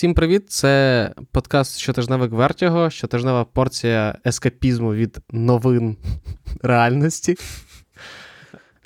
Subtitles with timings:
[0.00, 0.50] Всім привіт!
[0.50, 5.96] Це подкаст щотижневик Вертіго, щотижнева порція ескапізму від новин
[6.62, 7.36] реальності.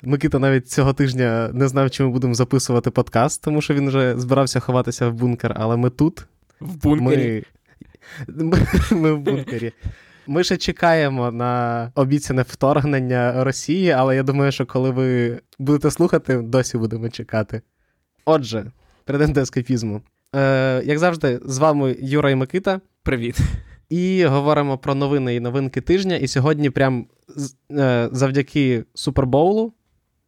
[0.03, 4.19] Микита навіть цього тижня не знав, чи ми будемо записувати подкаст, тому що він вже
[4.19, 6.25] збирався ховатися в бункер, але ми тут.
[6.59, 7.43] В бункері.
[8.27, 9.73] Ми, ми, ми в бункері.
[10.27, 16.37] Ми ще чекаємо на обіцяне вторгнення Росії, але я думаю, що коли ви будете слухати,
[16.37, 17.61] досі будемо чекати.
[18.25, 18.71] Отже,
[19.05, 20.01] перейдемо до ескапізму.
[20.35, 22.81] Е, Як завжди, з вами Юра і Микита.
[23.03, 23.37] Привіт.
[23.89, 26.15] І говоримо про новини і новинки тижня.
[26.15, 27.07] І сьогодні, прям
[27.71, 29.73] е, завдяки Супербоулу,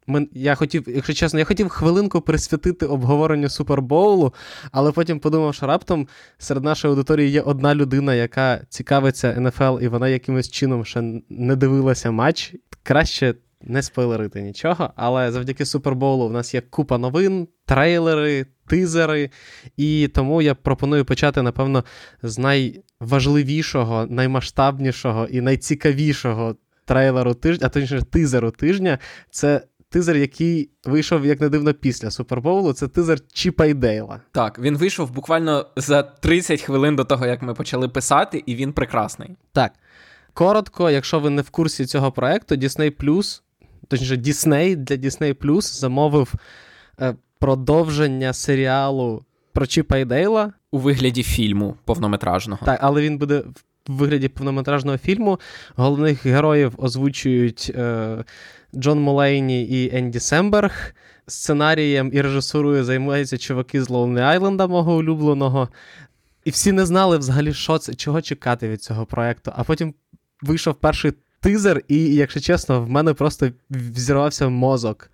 [0.08, 4.34] ми, я хотів, якщо чесно, я хотів хвилинку присвятити обговоренню Супербоулу,
[4.72, 9.88] але потім подумав, що раптом серед нашої аудиторії є одна людина, яка цікавиться НФЛ, і
[9.88, 12.56] вона якимось чином ще не дивилася матч.
[12.84, 19.30] Краще не спойлерити нічого, але завдяки Супербоулу в нас є купа новин, трейлери, тизери.
[19.78, 21.84] І тому я пропоную почати, напевно,
[22.24, 29.00] з найважливішого, наймасштабнішого і найцікавішого трейлеру тижня, а точніше тизеру тижня.
[29.30, 32.74] Це тизер, який вийшов, як не дивно, після Супербоулу.
[32.74, 34.22] Це тизер Чіпа і Дейла.
[34.32, 38.74] Так, він вийшов буквально за 30 хвилин до того, як ми почали писати, і він
[38.74, 39.36] прекрасний.
[39.52, 39.72] Так.
[40.34, 43.42] Коротко, якщо ви не в курсі цього проекту, Disney Plus,
[43.88, 46.34] точніше, Disney для Disney Plus замовив
[47.02, 50.54] е, продовження серіалу про Чіпа і Дейла.
[50.72, 52.66] У вигляді фільму повнометражного.
[52.66, 53.44] Так, але він буде
[53.88, 55.40] в вигляді повнометражного фільму.
[55.76, 58.24] Головних героїв озвучують е,
[58.76, 60.94] Джон Молейні і Енді Семберг.
[61.28, 65.70] Сценарієм і режисурою займаються чуваки з Lonely Айленда, мого улюбленого.
[66.46, 69.52] І всі не знали взагалі, що це, чого чекати від цього проекту.
[69.56, 69.94] А потім
[70.42, 75.12] вийшов перший тизер, і, якщо чесно, в мене просто взірвався мозок.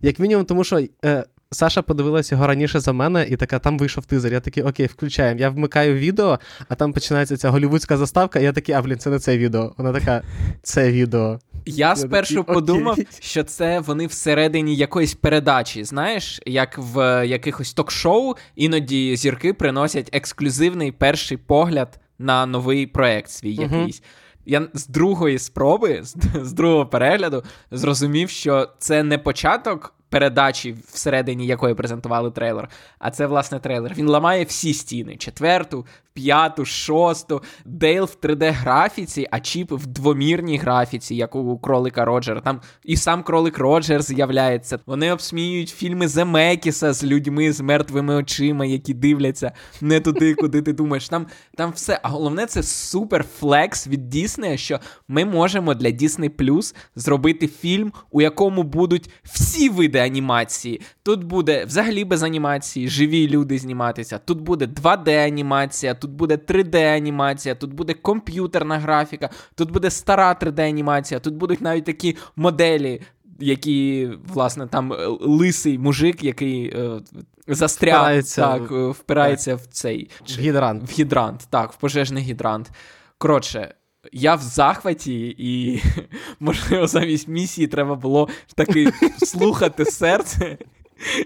[0.00, 4.04] Як мінімум, тому що е, Саша подивилася його раніше за мене, і така, там вийшов
[4.04, 4.32] тизер.
[4.32, 5.40] Я такий, окей, включаємо.
[5.40, 9.10] Я вмикаю відео, а там починається ця голівудська заставка, і я такий, а блін, це
[9.10, 9.74] не це відео.
[9.76, 10.22] Вона така,
[10.62, 11.38] це відео.
[11.66, 15.84] Я спершу такий, подумав, що це вони всередині якоїсь передачі.
[15.84, 23.58] Знаєш, як в якихось ток-шоу іноді зірки приносять ексклюзивний перший погляд на новий проект свій
[23.58, 24.02] uh якийсь.
[24.46, 31.46] Я з другої спроби, з, з другого перегляду, зрозумів, що це не початок передачі, всередині
[31.46, 32.68] якої презентували трейлер.
[32.98, 33.94] А це, власне, трейлер.
[33.94, 37.42] Він ламає всі стіни: четверту, п'яту, шосту.
[37.64, 42.40] Дейл в 3D-графіці, а Чіп в двомірній графіці, як у кролика Роджера.
[42.40, 44.78] Там і сам кролик Роджер з'являється.
[44.86, 50.72] Вони обсміюють фільми Земекіса з людьми з мертвими очима, які дивляться не туди, куди ти
[50.72, 51.08] думаєш.
[51.08, 52.00] Там там все.
[52.02, 57.92] А головне, це супер flex від Діснея, що ми можемо для Disney Plus зробити фільм,
[58.10, 60.80] у якому будуть всі види анімації.
[61.02, 64.18] Тут буде взагалі без анімації, живі люди зніматися.
[64.18, 71.34] Тут буде 2D-анімація, тут буде 3D-анімація, тут буде комп'ютерна графіка, тут буде стара 3D-анімація, тут
[71.34, 73.00] будуть навіть такі моделі.
[73.40, 77.00] Які, власне, там е, лисий мужик, який е,
[77.48, 78.90] застряг, впирається, так, в...
[78.90, 79.60] впирається так.
[79.60, 80.82] в цей в гідрант.
[80.82, 82.70] В гідрант, так, в пожежний гідрант.
[83.18, 83.74] Коротше,
[84.12, 85.82] я в захваті, і,
[86.40, 90.58] можливо, замість місії треба було таки слухати серце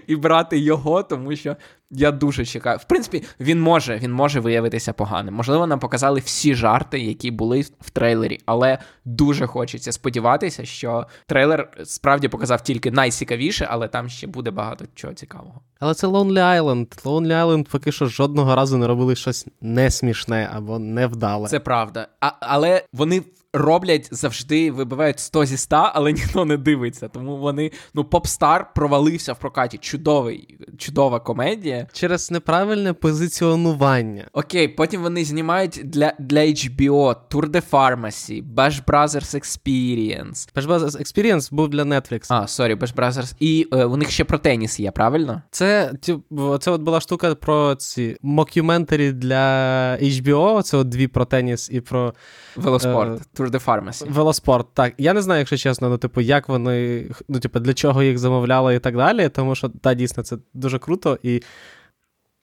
[0.07, 1.55] і брати його, тому що
[1.91, 2.77] я дуже чекаю.
[2.77, 5.33] В принципі, він може він може виявитися поганим.
[5.33, 11.69] Можливо, нам показали всі жарти, які були в трейлері, але дуже хочеться сподіватися, що трейлер
[11.83, 15.61] справді показав тільки найцікавіше, але там ще буде багато чого цікавого.
[15.79, 17.03] Але це Lonely Island.
[17.03, 21.47] Lonely Island поки що жодного разу не робили щось несмішне або невдале.
[21.47, 22.07] Це правда.
[22.21, 23.21] А, Але вони
[23.57, 27.07] роблять завжди, вибивають 100 зі 100, але ніхто не дивиться.
[27.07, 29.77] Тому вони, ну, Попстар провалився в прокаті.
[29.77, 31.87] Чудовий, чудова комедія.
[31.93, 34.27] Через неправильне позиціонування.
[34.33, 40.53] Окей, потім вони знімають для для HBO Tour de Pharmacy, Bash Brothers Experience.
[40.55, 42.25] Bash Brothers Experience був для Netflix.
[42.29, 43.35] А, sorry, Bash Brothers.
[43.39, 45.41] І е, у них ще про теніс є, правильно?
[45.51, 46.17] Це ті,
[46.59, 50.61] це от була штука про ці мокюментарі для HBO.
[50.61, 52.13] Це от дві про теніс і про
[52.55, 53.21] велоспорт.
[53.21, 54.11] Е, Tour de Pharmacy.
[54.11, 54.93] Велоспорт, так.
[54.97, 58.75] Я не знаю, якщо чесно, ну, типу, як вони, ну, типу, для чого їх замовляли
[58.75, 61.41] і так далі, тому що, та, дійсно, це дуже круто і.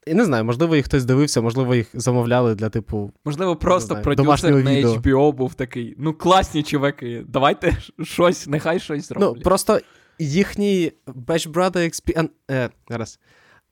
[0.06, 3.11] І не знаю, можливо, їх хтось дивився, можливо, їх замовляли для, типу.
[3.25, 4.95] Можливо, просто продюсер на відео.
[4.95, 5.95] HBO був такий.
[5.99, 9.33] Ну, класні чуваки, давайте щось, нехай щось зроблять.
[9.37, 9.81] Ну, просто
[10.19, 12.29] їхній Bash Brother Experience.
[12.51, 12.71] Е.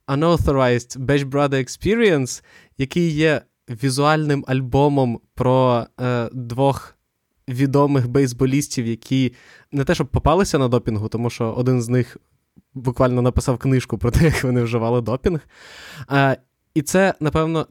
[0.08, 2.43] Unauthorized Bash Brother Experience,
[2.79, 6.94] який є візуальним альбомом про е, двох
[7.49, 9.35] відомих бейсболістів, які
[9.73, 12.17] не те, щоб попалися на допінгу, тому що один з них
[12.75, 15.41] буквально написав книжку про те, як вони вживали допінг.
[16.06, 16.37] А,
[16.75, 17.67] І це, напевно,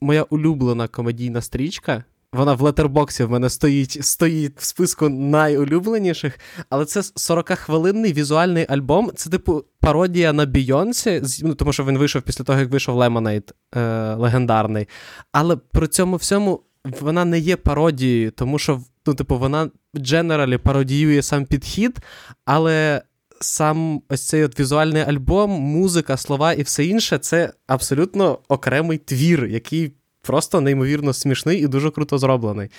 [0.00, 2.04] моя улюблена комедійна стрічка.
[2.32, 6.38] Вона в летербоксі в мене стоїть стоїть в списку найулюбленіших,
[6.70, 9.10] але це 40-хвилинний візуальний альбом.
[9.16, 13.52] Це, типу, пародія на Бійонсі, ну, тому що він вийшов після того, як вийшов Lemonade
[13.74, 14.88] е, легендарний.
[15.32, 16.62] Але при цьому всьому
[17.00, 21.98] вона не є пародією, тому що ну, типу, вона дженералі пародіює сам підхід,
[22.44, 23.02] але
[23.40, 29.46] сам ось цей от візуальний альбом, музика, слова і все інше це абсолютно окремий твір,
[29.46, 32.70] який просто неймовірно смішний і дуже круто зроблений.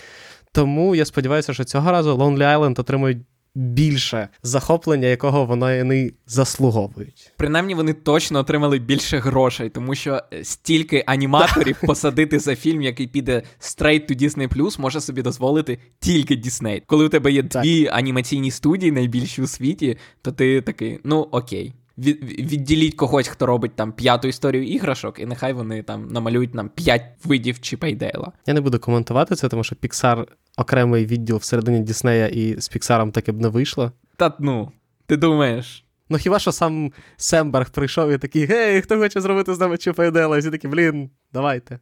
[0.52, 3.18] Тому я сподіваюся, що цього разу Lonely Island отримують
[3.56, 7.32] більше захоплення, якого вони заслуговують.
[7.38, 13.08] Принаймні вони точно отримали більше грошей, тому що е, стільки аніматорів посадити за фільм, який
[13.08, 16.82] піде straight to Disney+, може собі дозволити тільки Disney.
[16.86, 21.74] Коли у тебе є дві анімаційні студії, найбільші у світі, то ти такий, ну окей
[21.98, 27.06] відділіть когось, хто робить там п'яту історію іграшок, і нехай вони там намалюють нам п'ять
[27.24, 28.32] видів Чіпа і Дейла.
[28.46, 33.12] Я не буду коментувати це, тому що Pixar окремий відділ всередині Діснея, і з Піксаром
[33.12, 33.92] таке б не вийшло.
[34.18, 34.72] Та ну,
[35.06, 35.86] ти думаєш?
[36.10, 40.06] Ну хіба що сам Семберг прийшов і такий: Гей, хто хоче зробити з нами Чіпа
[40.06, 40.38] і Дейла?
[40.38, 41.80] І всі такі, блін, давайте.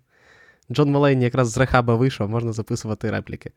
[0.71, 3.51] Джон Малейні якраз з рехаба вийшов, можна записувати репліки.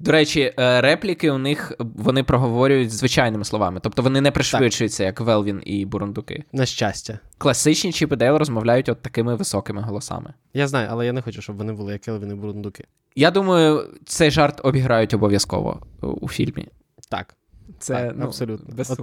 [0.00, 5.20] До речі, е, репліки у них вони проговорюють звичайними словами, тобто вони не пришвидшуються, як
[5.20, 6.44] Велвін і Бурундуки.
[6.52, 7.18] На щастя.
[7.38, 10.34] Класичні Чіп і Дейл розмовляють от такими високими голосами.
[10.54, 12.84] Я знаю, але я не хочу, щоб вони були як Елвін і Бурундуки.
[13.16, 16.68] Я думаю, цей жарт обіграють обов'язково у фільмі.
[17.10, 17.34] Так.
[17.78, 18.74] Це так, ну, абсолютно.
[18.76, 19.00] без От,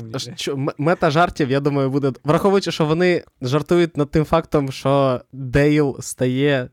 [0.78, 2.14] Мета жартів, я думаю, буде.
[2.24, 6.70] Враховуючи, що вони жартують над тим фактом, що Дейл стає.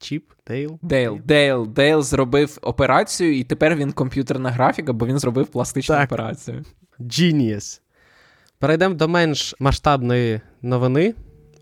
[0.00, 0.78] Чіп, Дейл?
[0.82, 1.20] Дейл.
[1.24, 1.66] Дейл.
[1.66, 6.12] Дейл зробив операцію, і тепер він комп'ютерна графіка, бо він зробив пластичну так.
[6.12, 6.64] операцію.
[7.00, 7.80] Genius.
[8.58, 11.14] Перейдемо до менш масштабної новини,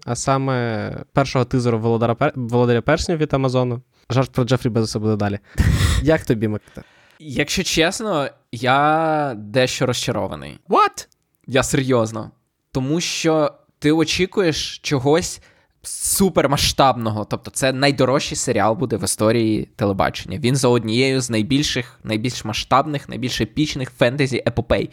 [0.04, 2.32] а саме першого тизеру Володаря, Пер...
[2.36, 3.82] Володаря Перснів від Амазону.
[4.10, 5.38] Жарт про Джефрі Безоса буде далі.
[6.02, 6.82] Як тобі, Микита?
[7.18, 10.58] Якщо чесно, я дещо розчарований.
[10.68, 11.08] What?
[11.46, 12.30] Я серйозно.
[12.72, 15.40] Тому що ти очікуєш чогось
[15.82, 17.24] супермасштабного.
[17.24, 20.38] Тобто, це найдорожчий серіал буде в історії телебачення.
[20.38, 24.90] Він за однією з найбільших, найбільш масштабних, найбільш епічних фентезі епопей.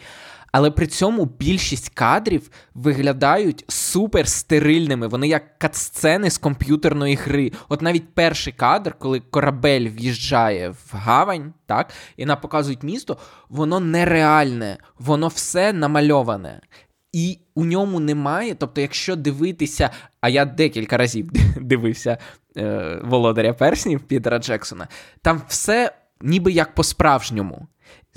[0.52, 5.06] Але при цьому більшість кадрів виглядають супер стерильними.
[5.06, 7.52] Вони як катсцени з комп'ютерної гри.
[7.68, 13.16] От навіть перший кадр, коли корабель в'їжджає в гавань, так, і нам показують місто,
[13.48, 16.60] воно нереальне, воно все намальоване.
[17.12, 18.54] І у ньому немає.
[18.54, 21.30] Тобто, якщо дивитися, а я декілька разів
[21.60, 22.18] дивився
[22.56, 24.88] е, Володаря Перснів Пітера Джексона,
[25.22, 27.66] там все ніби як по-справжньому.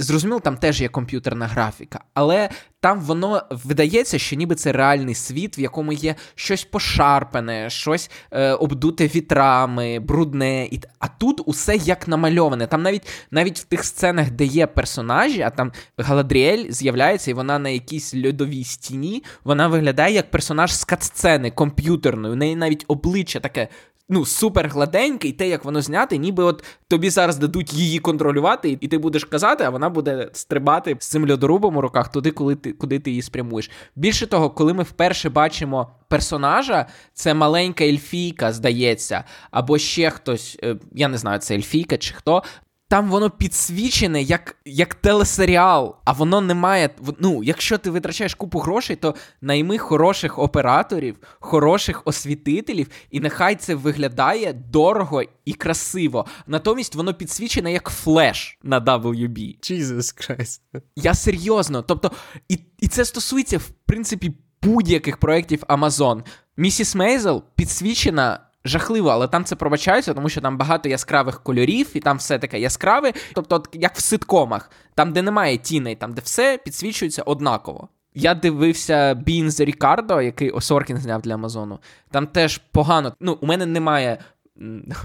[0.01, 2.49] Зрозуміло, там теж є комп'ютерна графіка, але
[2.79, 8.51] там воно видається, що ніби це реальний світ, в якому є щось пошарпане, щось е,
[8.51, 10.65] обдуте вітрами, брудне.
[10.65, 10.81] І...
[10.99, 12.67] А тут усе як намальоване.
[12.67, 17.59] Там навіть навіть в тих сценах, де є персонажі, а там Галадріель з'являється, і вона
[17.59, 22.33] на якійсь льодовій стіні, вона виглядає як персонаж з катсцени комп'ютерної.
[22.33, 23.67] У неї навіть обличчя таке
[24.09, 28.87] ну, супер гладенький, те, як воно зняти, ніби от тобі зараз дадуть її контролювати, і
[28.87, 32.71] ти будеш казати, а вона буде стрибати з цим льодорубом у руках туди, коли ти
[32.71, 33.71] куди ти її спрямуєш.
[33.95, 40.75] Більше того, коли ми вперше бачимо персонажа, це маленька ельфійка, здається, або ще хтось, е,
[40.91, 42.43] я не знаю, це ельфійка чи хто,
[42.89, 46.89] там воно підсвічене як як телесеріал, а воно не має.
[47.19, 53.75] Ну, якщо ти витрачаєш купу грошей, то найми хороших операторів, хороших освітителів, і нехай це
[53.75, 56.25] виглядає дорого і красиво.
[56.47, 59.59] Натомість воно підсвічене як флеш на WB.
[59.59, 60.61] Jesus Christ.
[60.95, 61.81] Я серйозно.
[61.81, 62.11] Тобто,
[62.49, 66.23] і, і це стосується, в принципі, будь-яких проєктів Amazon.
[66.57, 71.99] Місіс Мейзел підсвічена жахливо, але там це пробачається, тому що там багато яскравих кольорів, і
[71.99, 73.13] там все таке яскраве.
[73.33, 77.87] Тобто, от, як в ситкомах, там, де немає тіней, там де все підсвічується однаково.
[78.13, 81.79] Я дивився Бінз Рікардо, який Осоркін зняв для Амазону.
[82.11, 83.13] Там теж погано.
[83.19, 84.17] Ну, у мене немає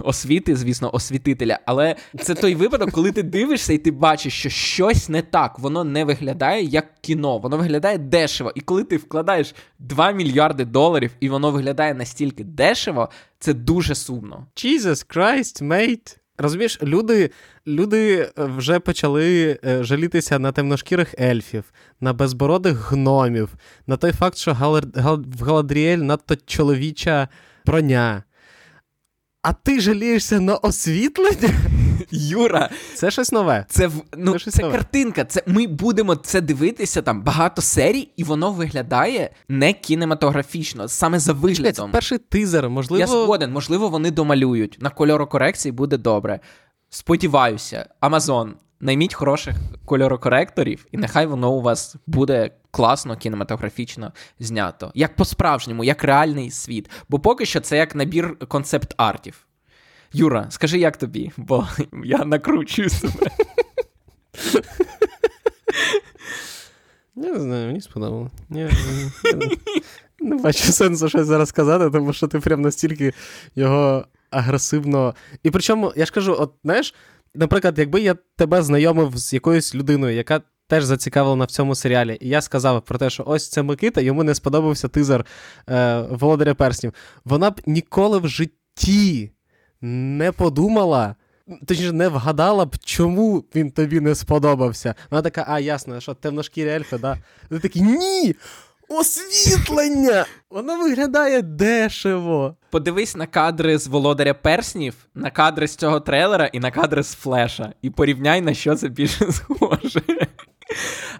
[0.00, 1.58] освіти, звісно, освітителя.
[1.66, 5.84] Але це той випадок, коли ти дивишся і ти бачиш, що щось не так, воно
[5.84, 8.52] не виглядає як кіно, воно виглядає дешево.
[8.54, 13.08] І коли ти вкладаєш 2 мільярди доларів, і воно виглядає настільки дешево,
[13.38, 14.46] це дуже сумно.
[14.56, 16.16] Jesus Christ, mate.
[16.38, 17.30] Розумієш, люди
[17.66, 21.64] люди вже почали е, жалітися на темношкірих ельфів,
[22.00, 23.54] на безбородих гномів,
[23.86, 24.84] на той факт, що Галер...
[24.94, 25.24] Гал...
[25.38, 27.28] в Галадріель надто чоловіча
[27.66, 28.22] броня.
[29.44, 31.50] А ти жалієшся на освітлення?
[32.10, 33.66] Юра, Це щось нове.
[33.68, 34.72] це ну Це це, нове.
[34.74, 35.24] картинка.
[35.24, 41.32] Це ми будемо це дивитися там багато серій, і воно виглядає не кінематографічно, саме за
[41.32, 41.92] Це виглядом.
[41.92, 43.00] перший тизер, можливо.
[43.00, 44.76] Я згоден, можливо, вони домалюють.
[44.80, 46.40] На кольорокорекції буде добре.
[46.90, 54.92] Сподіваюся, Амазон, найміть хороших кольорокоректорів, і нехай воно у вас буде класно кінематографічно знято.
[54.94, 56.90] Як по-справжньому, як реальний світ.
[57.08, 59.46] Бо поки що це як набір концепт-артів.
[60.12, 61.68] Юра, скажи, як тобі, бо
[62.04, 63.30] я накручую себе.
[67.14, 67.80] Не знаю, мені
[68.50, 68.70] я
[70.20, 73.12] не бачу сенсу щось зараз сказати, тому що ти прям настільки
[73.56, 75.14] його агресивно.
[75.42, 76.94] І причому, я ж кажу, от знаєш,
[77.34, 82.28] наприклад, якби я тебе знайомив з якоюсь людиною, яка теж зацікавлена в цьому серіалі, і
[82.28, 85.26] я сказав про те, що ось це Микита, йому не сподобався тизер
[85.68, 89.30] е, Володаря Перснів, вона б ніколи в житті
[89.80, 91.14] не подумала.
[91.66, 94.94] Точніше, не вгадала б, чому він тобі не сподобався.
[95.10, 97.18] Вона така, а, ясно, що темношкірі ельфи, да?
[97.48, 98.34] Ти такий, ні!
[98.96, 100.26] Освітлення!
[100.50, 102.56] Воно виглядає дешево.
[102.70, 107.14] Подивись на кадри з Володаря Перснів, на кадри з цього трейлера і на кадри з
[107.14, 107.72] Флеша.
[107.82, 110.02] І порівняй, на що це більше схоже.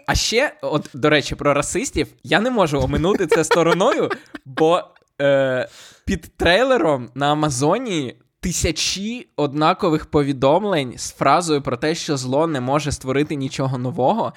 [0.07, 4.09] А ще, от, до речі, про расистів, я не можу оминути це стороною,
[4.45, 4.83] бо
[5.21, 5.69] е,
[6.05, 12.91] під трейлером на Амазоні тисячі однакових повідомлень з фразою про те, що зло не може
[12.91, 14.33] створити нічого нового.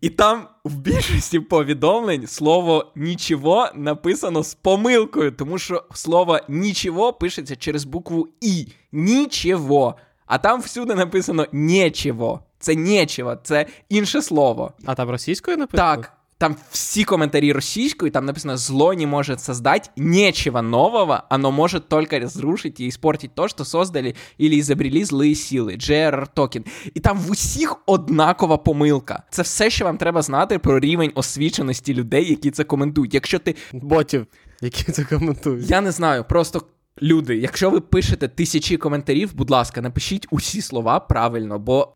[0.00, 7.56] І там в більшості повідомлень слово нічого написано з помилкою, тому що слово нічого пишеться
[7.56, 8.66] через букву І.
[8.92, 9.94] Нічого.
[10.26, 12.40] А там всюди написано нічого.
[12.58, 14.72] Це нічого, це інше слово.
[14.84, 15.96] А там російською написано?
[15.96, 21.88] Так, там всі коментарі російською, там написано «Зло не может создать нечего нового, оно может
[21.88, 25.76] только разрушить и испортить то, что создали или изобрели злые сили».
[25.76, 26.26] J.R.R.
[26.36, 26.66] Tolkien.
[26.94, 29.22] І там в усіх однакова помилка.
[29.30, 33.14] Це все, що вам треба знати про рівень освіченості людей, які це коментують.
[33.14, 34.26] Якщо ти Ботів,
[34.60, 35.70] які це коментують.
[35.70, 36.62] я не знаю, просто
[37.02, 41.88] люди, якщо ви пишете тисячі коментарів, будь ласка, напишіть усі слова правильно, бо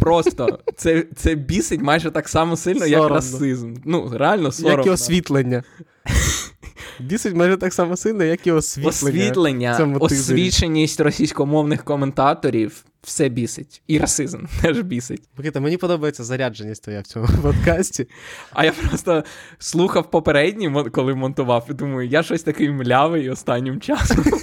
[0.00, 3.74] просто це, це бісить майже так само сильно, як расизм.
[3.84, 4.78] Ну, реально соромно.
[4.78, 5.62] Як і освітлення.
[7.00, 8.88] Бісить майже так само сильно, як і освітлення.
[8.88, 13.82] Освітлення, освіченість російськомовних коментаторів все бісить.
[13.86, 15.22] І расизм теж бісить.
[15.36, 18.08] Микита, мені подобається зарядженість твоя в цьому подкасті.
[18.52, 19.24] А я просто
[19.58, 24.24] слухав попередній, коли монтував, і думаю, я щось такий млявий останнім часом.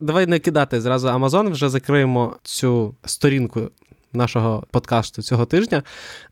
[0.00, 3.70] Давай не кидати зразу Amazon, вже закриємо цю сторінку
[4.12, 5.82] нашого подкасту цього тижня.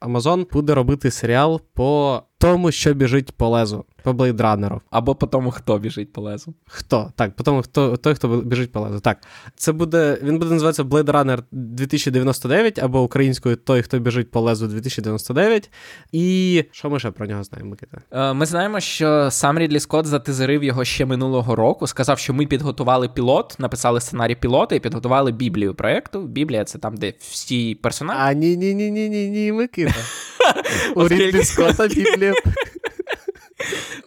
[0.00, 4.80] Amazon буде робити серіал по тому, що біжить по лезу, по блейдранеру.
[4.90, 6.54] Або по тому, хто біжить по лезу.
[6.66, 7.12] Хто?
[7.16, 9.00] Так, по тому, хто, той, хто біжить по лезу.
[9.00, 9.18] Так.
[9.56, 14.66] Це буде, він буде називатися Blade Runner 2099 або українською Той, хто біжить по лезу
[14.66, 15.70] 2099.
[16.12, 17.98] І що ми ще про нього знаємо, Микита?
[18.12, 21.86] Е, Ми знаємо, що сам Рідлі Скотт затизерив його ще минулого року.
[21.86, 26.22] Сказав, що ми підготували пілот, написали сценарій пілота і підготували біблію проєкту.
[26.22, 28.20] Біблія це там, де всі персонажі.
[28.22, 29.94] А ні, ні, ні, ні, ні, ні, Микита.
[30.96, 32.31] У Рідлі Скотта Біблія.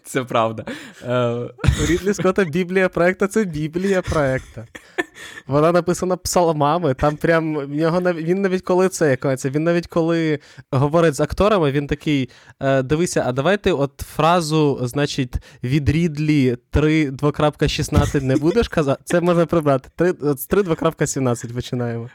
[0.06, 0.66] Це правда.
[1.08, 1.30] Е,
[1.84, 4.68] У Рідлі Скотта Біблія проекта це Біблія проекта.
[5.48, 6.94] Вона написана псалмами.
[6.94, 10.40] Там прям в нього нав- він навіть коли це як він навіть коли
[10.72, 12.30] говорить з акторами, він такий:
[12.60, 19.02] е, дивися, а давайте от фразу, значить, від Рідлі 3 2.16 не будеш казати.
[19.06, 19.90] Це можна прибрати.
[19.96, 20.14] 3,
[20.50, 22.10] 3 2.17 починаємо.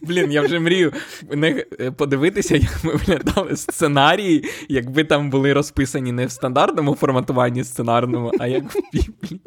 [0.00, 0.92] Блін, я вже мрію
[1.30, 1.54] не
[1.96, 8.46] подивитися, як ми виглядали сценарії, якби там були розписані не в стандартному форматуванні сценарному, а
[8.46, 9.40] як в Біблії.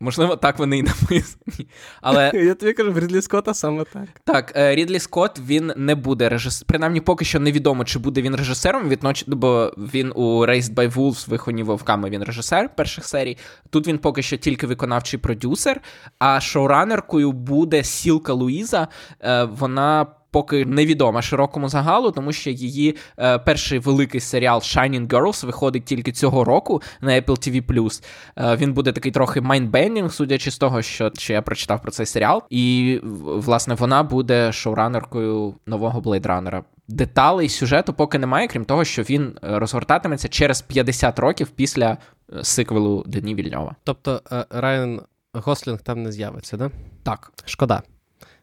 [0.00, 1.68] Можливо, так вони і написані.
[2.00, 4.08] Але Я тобі кажу, в Рідлі Скотта саме так.
[4.24, 6.66] так, е, Рідлі Скотт він не буде режисером.
[6.66, 9.24] Принаймні, поки що невідомо, чи буде він режисером, відноч...
[9.26, 13.36] бо він у Raised by Wolves, вихоні вовками, він режисер перших серій.
[13.70, 15.80] Тут він поки що тільки виконавчий продюсер,
[16.18, 18.88] а шоуранеркою буде Сілка Луїза.
[19.20, 20.06] Е, Вона.
[20.30, 26.12] Поки невідома широкому загалу, тому що її е, перший великий серіал Shining Girls виходить тільки
[26.12, 28.02] цього року на Apple TV+.
[28.36, 32.06] Е, він буде такий трохи mind-bending, судячи з того, що, що я прочитав про цей
[32.06, 32.42] серіал.
[32.50, 36.62] І власне вона буде шоуранеркою нового Blade Runner а.
[36.88, 41.98] Деталей сюжету поки немає, крім того, що він е, розгортатиметься через 50 років після
[42.32, 43.76] е, сиквелу Дені Вільньова.
[43.84, 45.00] Тобто е, Райан
[45.32, 46.70] Гослінг там не з'явиться, да?
[47.02, 47.32] Так.
[47.44, 47.82] Шкода.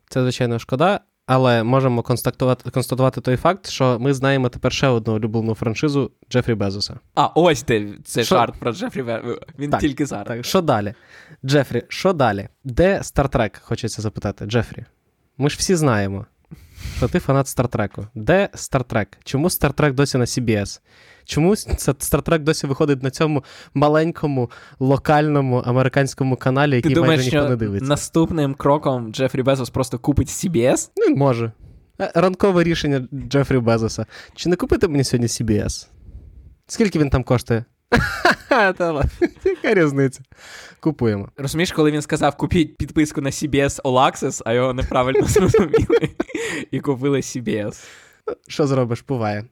[0.09, 0.99] Це, звичайно, шкода.
[1.25, 6.55] Але можемо констатувати констатувати той факт, що ми знаємо тепер ще одну улюблену франшизу Джефрі
[6.55, 6.99] Безоса.
[7.15, 8.35] А, ось ти це Що?
[8.35, 9.39] жарт про Джефрі Безоса.
[9.59, 10.27] Він Так, тільки зараз.
[10.27, 10.93] Так, що далі?
[11.45, 12.47] Джефрі, що далі?
[12.63, 13.61] Де Стартрек?
[13.63, 14.45] Хочеться запитати.
[14.45, 14.85] Джефрі.
[15.37, 16.25] Ми ж всі знаємо,
[16.97, 18.07] що ти фанат Стартреку.
[18.15, 19.17] Де Стартрек?
[19.23, 20.81] Чому Стартрек досі на CBS?
[21.25, 21.55] Чому
[21.99, 27.55] Стартрек досі виходить на цьому маленькому локальному американському каналі, Ти який думаєш, майже ніхто не
[27.55, 27.89] дивиться?
[27.89, 30.89] наступним кроком Джефрі Безос просто купить CBS?
[30.97, 31.51] Ну, може.
[32.01, 34.05] Е, Ранкове рішення Джефрі Безоса.
[34.35, 35.87] Чи не купити мені сьогодні CBS?
[36.67, 37.65] Скільки він там коштує?
[39.45, 40.21] Яка різниця?
[40.79, 41.29] Купуємо.
[41.37, 46.09] Розумієш, коли він сказав купіть підписку на CBS All Access, а його неправильно зрозуміли
[46.71, 47.83] і купили CBS.
[48.47, 49.45] Що зробиш, буває.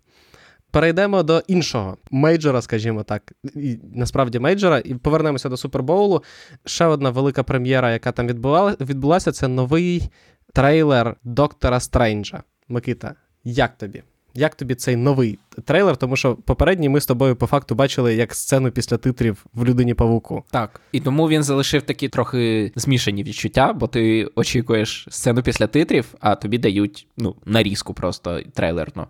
[0.74, 6.24] Перейдемо до іншого мейджора, скажімо так, і насправді мейджора, і повернемося до Супербоулу.
[6.66, 10.10] Ще одна велика прем'єра, яка там відбувала, відбулася, це новий
[10.54, 12.44] трейлер Доктора Стрейнджа.
[12.68, 14.04] Микита, як тобі?
[14.34, 15.98] Як тобі цей новий трейлер?
[15.98, 19.94] Тому що попередній ми з тобою по факту бачили як сцену після титрів в людині
[19.94, 20.44] павуку.
[20.52, 20.82] Так.
[20.92, 26.36] І тому він залишив такі трохи змішані відчуття, бо ти очікуєш сцену після титрів, а
[26.36, 29.08] тобі дають ну, нарізку просто трейлерну.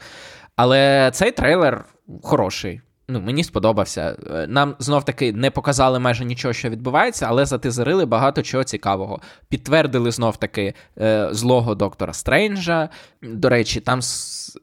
[0.56, 1.86] Але цей трейлер
[2.24, 2.82] хороший.
[3.08, 4.18] Ну, мені сподобався.
[4.32, 9.22] Е, Нам знов таки не показали майже нічого, що відбувається, але затизерили багато чого цікавого.
[9.50, 12.90] Підтвердили знов таки е, злого доктора Стрейнджа.
[13.22, 14.00] До речі, там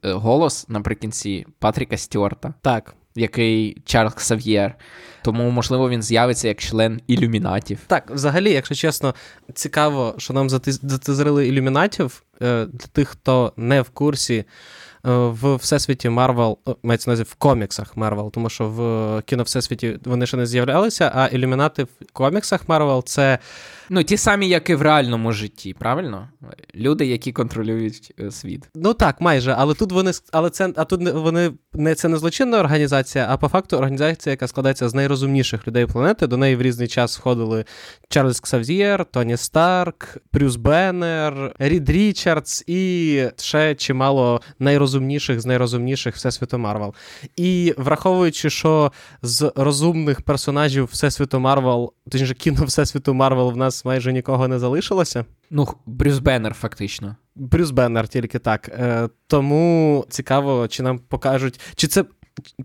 [0.05, 2.95] е, голос наприкінці Патріка Стюарта, Так.
[3.15, 4.75] який Чарльз Ксав'єр.
[5.23, 7.79] Тому, можливо, він з'явиться як член ілюмінатів.
[7.87, 9.15] Так, взагалі, якщо чесно,
[9.53, 12.23] цікаво, що нам зати- затизерили ілюмінатів.
[12.39, 14.45] Для тих, хто не в курсі,
[15.03, 19.99] в всесвіті Марвел, о, мається на увазі в коміксах Марвел, тому що в кіно Всесвіті
[20.05, 23.39] вони ще не з'являлися, а ілюмінати в коміксах Марвел це
[23.93, 26.29] Ну, ті самі, як і в реальному житті, правильно?
[26.75, 28.69] Люди, які контролюють е, світ.
[28.75, 32.59] Ну так, майже, але тут вони але це а тут вони не це не злочинна
[32.59, 36.27] організація, а по факту організація, яка складається з найрозумніших людей планети.
[36.27, 37.65] До неї в різний час входили
[38.09, 46.57] Чарльз Ксав'єр, Тоні Старк, Брюс Беннер, Рід Річардс і ще чимало найрозумніших з найрозумніших всесвіту
[46.57, 46.93] Марвел.
[47.35, 54.13] І враховуючи, що з розумних персонажів всесвіту Марвел, точніше кіно всесвіту Марвел в нас майже
[54.13, 55.25] нікого не залишилося.
[55.49, 57.15] Ну, Брюс Беннер, фактично.
[57.35, 58.69] Брюс Беннер тільки так.
[58.69, 62.05] Е, тому цікаво, чи нам покажуть, чи це.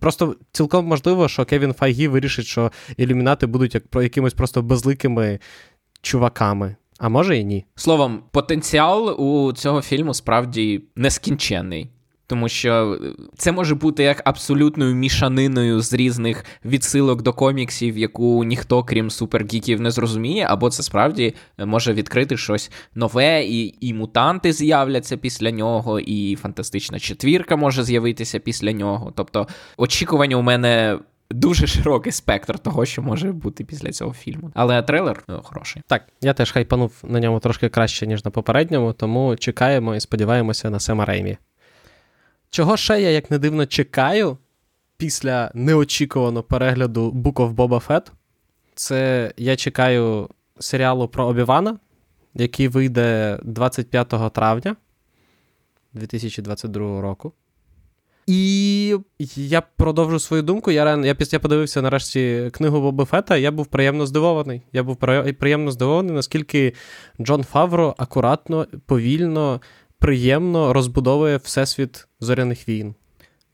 [0.00, 5.38] Просто цілком можливо, що Кевін Файгі вирішить, що ілюмінати будуть як про якимось просто безликими
[6.02, 6.76] чуваками.
[6.98, 7.64] А може і ні.
[7.74, 11.90] Словом, потенціал у цього фільму справді нескінченний.
[12.26, 18.44] Тому що е, це може бути як абсолютною мішаниною з різних відсилок до коміксів, яку
[18.44, 24.52] ніхто, крім супергіків, не зрозуміє, або це справді може відкрити щось нове, і, і мутанти
[24.52, 29.12] з'являться після нього, і фантастична четвірка може з'явитися після нього.
[29.16, 30.98] Тобто, очікування у мене
[31.30, 34.50] дуже широкий спектр того, що може бути після цього фільму.
[34.54, 35.82] Але трейлер ну, хороший.
[35.86, 40.70] Так, я теж хайпанув на ньому трошки краще, ніж на попередньому, тому чекаємо і сподіваємося
[40.70, 41.36] на Сема Реймі.
[42.56, 44.38] Чого ще я, як не дивно, чекаю
[44.96, 48.06] після неочікуваного перегляду Book of Boba Fett?
[48.74, 51.78] Це я чекаю серіалу про Обівана,
[52.34, 54.76] який вийде 25 травня
[55.92, 57.32] 2022 року.
[58.26, 58.96] І
[59.36, 60.70] я продовжу свою думку.
[60.70, 63.36] Я реально, я подивився нарешті книгу Боби Фета.
[63.36, 64.62] Я був приємно здивований.
[64.72, 64.96] Я був
[65.38, 66.72] приємно здивований, наскільки
[67.20, 69.60] Джон Фавро акуратно, повільно,
[69.98, 72.94] приємно розбудовує всесвіт зоряних війн.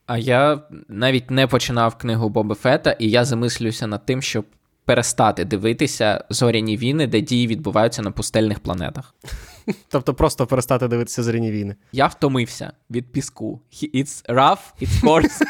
[0.07, 4.45] А я навіть не починав книгу Боби Фета, і я замислююся над тим, щоб
[4.85, 9.15] перестати дивитися зоряні війни, де дії відбуваються на пустельних планетах.
[9.89, 11.77] Тобто просто перестати дивитися зоряні війни.
[11.93, 13.61] Я втомився від піску.
[13.73, 15.43] It's rough, it's coarse,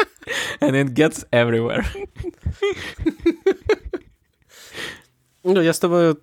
[0.60, 2.06] and it gets everywhere.
[5.44, 6.16] Ну, я з тобою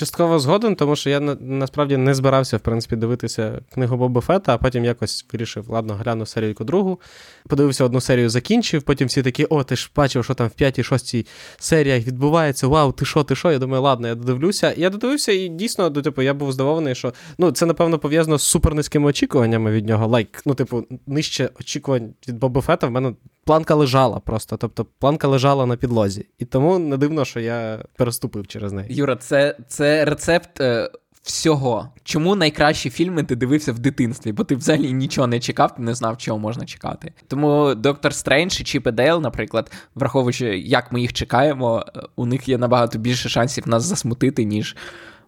[0.00, 4.58] частково згоден, тому що я насправді не збирався, в принципі, дивитися книгу Боба Фета, а
[4.58, 7.00] потім якось вирішив, ладно, гляну серію другу.
[7.48, 10.82] Подивився одну серію, закінчив, потім всі такі, о, ти ж бачив, що там в п'ятій,
[10.82, 11.26] шостій
[11.58, 12.66] серіях відбувається.
[12.66, 13.52] Вау, ти що, ти що?
[13.52, 14.74] Я думаю, ладно, я додивлюся.
[14.76, 18.42] Я додивився, і дійсно, ну, типу, я був здивований, що ну, це, напевно, пов'язано з
[18.42, 20.06] супернизькими очікуваннями від нього.
[20.06, 23.12] Лайк, ну, типу, нижче очікувань від Боба Фета в мене
[23.50, 24.56] планка лежала просто.
[24.56, 26.26] Тобто планка лежала на підлозі.
[26.38, 28.94] І тому не дивно, що я переступив через неї.
[28.94, 30.90] Юра, це, це рецепт е,
[31.22, 31.88] всього.
[32.04, 34.32] Чому найкращі фільми ти дивився в дитинстві?
[34.32, 37.12] Бо ти взагалі нічого не чекав, ти не знав, чого можна чекати.
[37.28, 42.26] Тому Доктор Стрендж і Чіп і Дейл, наприклад, враховуючи, як ми їх чекаємо, е, у
[42.26, 44.76] них є набагато більше шансів нас засмутити, ніж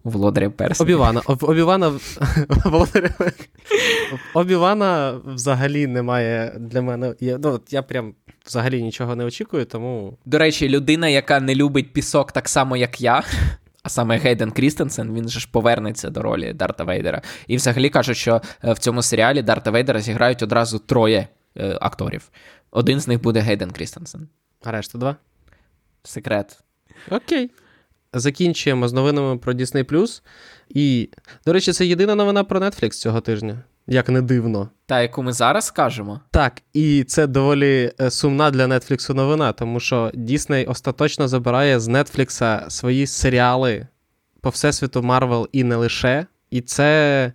[0.05, 0.83] володаря перснів.
[0.83, 1.23] Обі-Вана.
[1.27, 1.93] Обі-Вана
[4.35, 7.15] Обі-Вана взагалі немає для мене.
[7.21, 8.15] Я, ну, я прям
[8.47, 10.19] взагалі нічого не очікую, тому.
[10.25, 13.23] До речі, людина, яка не любить пісок так само, як я.
[13.83, 17.23] А саме Гейден Крістенсен, він же ж повернеться до ролі Дарта Вейдера.
[17.47, 22.31] І взагалі кажуть, що е, в цьому серіалі Дарта Вейдера зіграють одразу троє е, акторів.
[22.71, 24.29] Один з них буде Гейден Крістенсен.
[24.65, 25.17] А решта два?
[26.05, 26.61] Секрет.
[27.11, 27.51] Окей.
[28.13, 30.21] Закінчуємо з новинами про Disney+.
[30.69, 31.09] І,
[31.47, 33.63] до речі, це єдина новина про Netflix цього тижня.
[33.87, 34.69] Як не дивно.
[34.87, 36.21] Та, яку ми зараз скажемо.
[36.31, 41.89] Так, і це доволі е, сумна для Netflix новина, тому що Disney остаточно забирає з
[41.89, 43.87] Netflix свої серіали
[44.41, 46.27] по всесвіту Marvel і не лише.
[46.51, 47.33] І це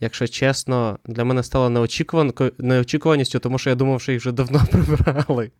[0.00, 2.32] якщо чесно, для мене стало неочікуван...
[2.58, 5.50] неочікуваністю, тому що я думав, що їх вже давно прибирали.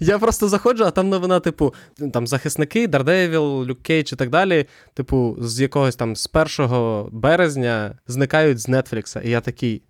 [0.00, 1.74] Я просто заходжу, а там новина, типу,
[2.12, 4.66] там захисники, Дардевіл, Люк Кейдж і так далі.
[4.94, 9.20] Типу, з якогось там з 1 березня зникають з Нетфлікса.
[9.20, 9.82] І я такий.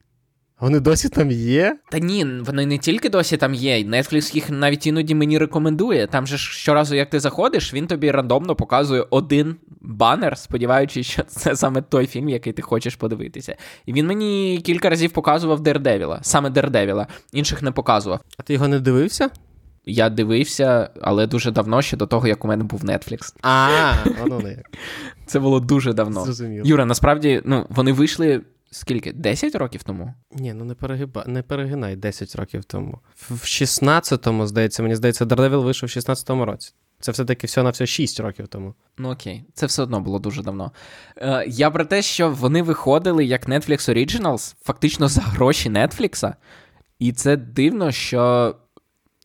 [0.62, 1.76] Вони досі там є?
[1.90, 3.78] Та ні, вони не тільки досі там є.
[3.78, 6.06] Netflix їх навіть іноді мені рекомендує.
[6.06, 11.56] Там же щоразу, як ти заходиш, він тобі рандомно показує один банер, сподіваючись, що це
[11.56, 13.56] саме той фільм, який ти хочеш подивитися.
[13.86, 17.06] І він мені кілька разів показував Дердевіла, саме Дердевіла.
[17.32, 18.20] Інших не показував.
[18.38, 19.30] А ти його не дивився?
[19.86, 23.34] Я дивився, але дуже давно ще до того, як у мене був Netflix.
[23.42, 24.70] А, воно не як.
[25.26, 26.24] Це було дуже давно.
[26.24, 26.62] Зрозуміло.
[26.66, 28.40] Юра, насправді, ну, вони вийшли.
[28.74, 29.12] Скільки?
[29.12, 30.14] 10 років тому?
[30.30, 31.24] Ні, ну не перегиба...
[31.26, 32.98] не перегинай 10 років тому.
[33.30, 36.72] В 16-му, здається, мені здається, Daredevil вийшов в 16-му році.
[37.00, 38.74] Це все-таки все на все 6 років тому.
[38.98, 40.72] Ну окей, це все одно було дуже давно.
[41.16, 46.34] Е, Я про те, що вони виходили як Netflix Originals, фактично за гроші Netflix,
[46.98, 48.54] і це дивно, що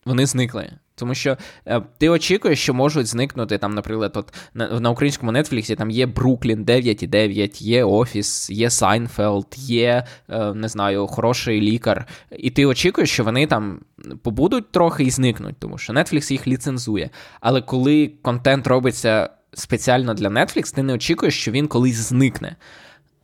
[0.05, 0.71] вони зникли.
[0.97, 5.75] Тому що е, ти очікуєш, що можуть зникнути там, наприклад, от на, на українському Нетфліксі
[5.75, 12.07] там є Бруклін 9-9, є Офіс, є Сайнфелд, є е, не знаю, хороший лікар.
[12.31, 13.79] І ти очікуєш, що вони там
[14.21, 17.09] побудуть трохи і зникнуть, тому що Netflix їх ліцензує.
[17.41, 22.55] Але коли контент робиться спеціально для Netflix, ти не очікуєш, що він колись зникне.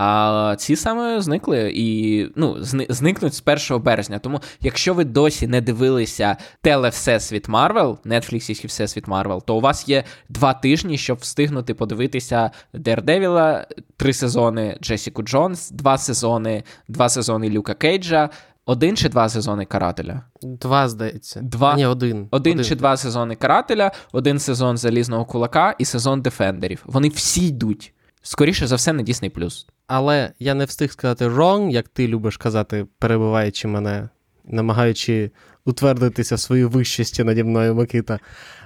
[0.06, 2.56] А ці саме зникли і ну,
[2.90, 4.20] зникнуть з 1 березня.
[4.20, 9.90] Тому, якщо ви досі не дивилися теле Всесвіт Марвел, Netflix Всесвіт Марвел, то у вас
[9.90, 17.50] є два тижні, щоб встигнути подивитися Дердевіла, три сезони Джесіку Джонс, два сезони, два сезони
[17.50, 18.30] Люка Кейджа.
[18.66, 20.22] Один чи два сезони карателя?
[20.42, 21.42] Два, здається.
[21.42, 21.76] Два?
[21.76, 22.10] Ні, один.
[22.10, 22.28] один.
[22.32, 26.84] Один чи два сезони карателя, один сезон залізного кулака і сезон Дефендерів.
[26.86, 27.94] Вони всі йдуть.
[28.26, 29.66] Скоріше за все, на Disney+.
[29.88, 34.10] Але я не встиг сказати wrong, як ти любиш казати, перебуваючи мене,
[34.46, 35.32] намагаючи
[35.66, 38.20] утвердитися в своїй вищості наді мною Микита.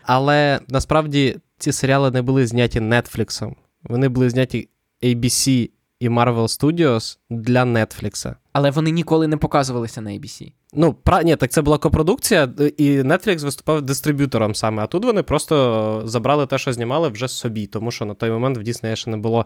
[0.03, 3.53] Але насправді ці серіали не були зняті Netflix.
[3.83, 4.69] Вони були зняті
[5.03, 8.35] ABC і Marvel Studios для Netflix.
[8.53, 10.51] Але вони ніколи не показувалися на ABC.
[10.73, 11.23] Ну, пра...
[11.23, 14.83] ні, так це була копродукція, і Netflix виступав дистриб'ютором саме.
[14.83, 18.57] А тут вони просто забрали те, що знімали вже собі, тому що на той момент
[18.57, 19.45] в Disney ще не було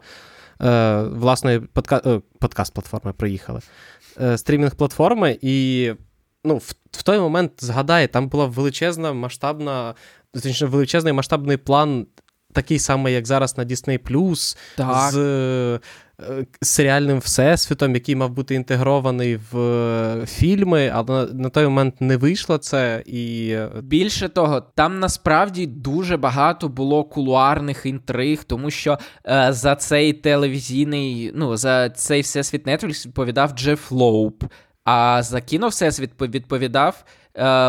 [0.62, 2.02] е, власної подка...
[2.06, 3.60] е, подкаст-платформи, приїхали.
[4.22, 5.92] Е, стрімінг-платформи, і
[6.44, 9.96] ну, в, в той момент згадай, там була величезна масштабна,
[10.34, 12.08] точніше, величезний масштабний план,
[12.54, 15.12] такий самий, як зараз на Disney+, так.
[15.12, 15.18] з
[16.62, 22.58] серіальним всесвітом, який мав бути інтегрований в е, фільми, але на той момент не вийшло
[22.58, 23.04] це.
[23.06, 23.50] і...
[23.50, 30.14] Е, Більше того, там насправді дуже багато було кулуарних інтриг, тому що е, за цей
[30.14, 34.44] телевізійний, ну, за цей всесвіт Netflix відповідав Джеф Лоуп,
[34.84, 37.04] а за кіно всесвіт відповідав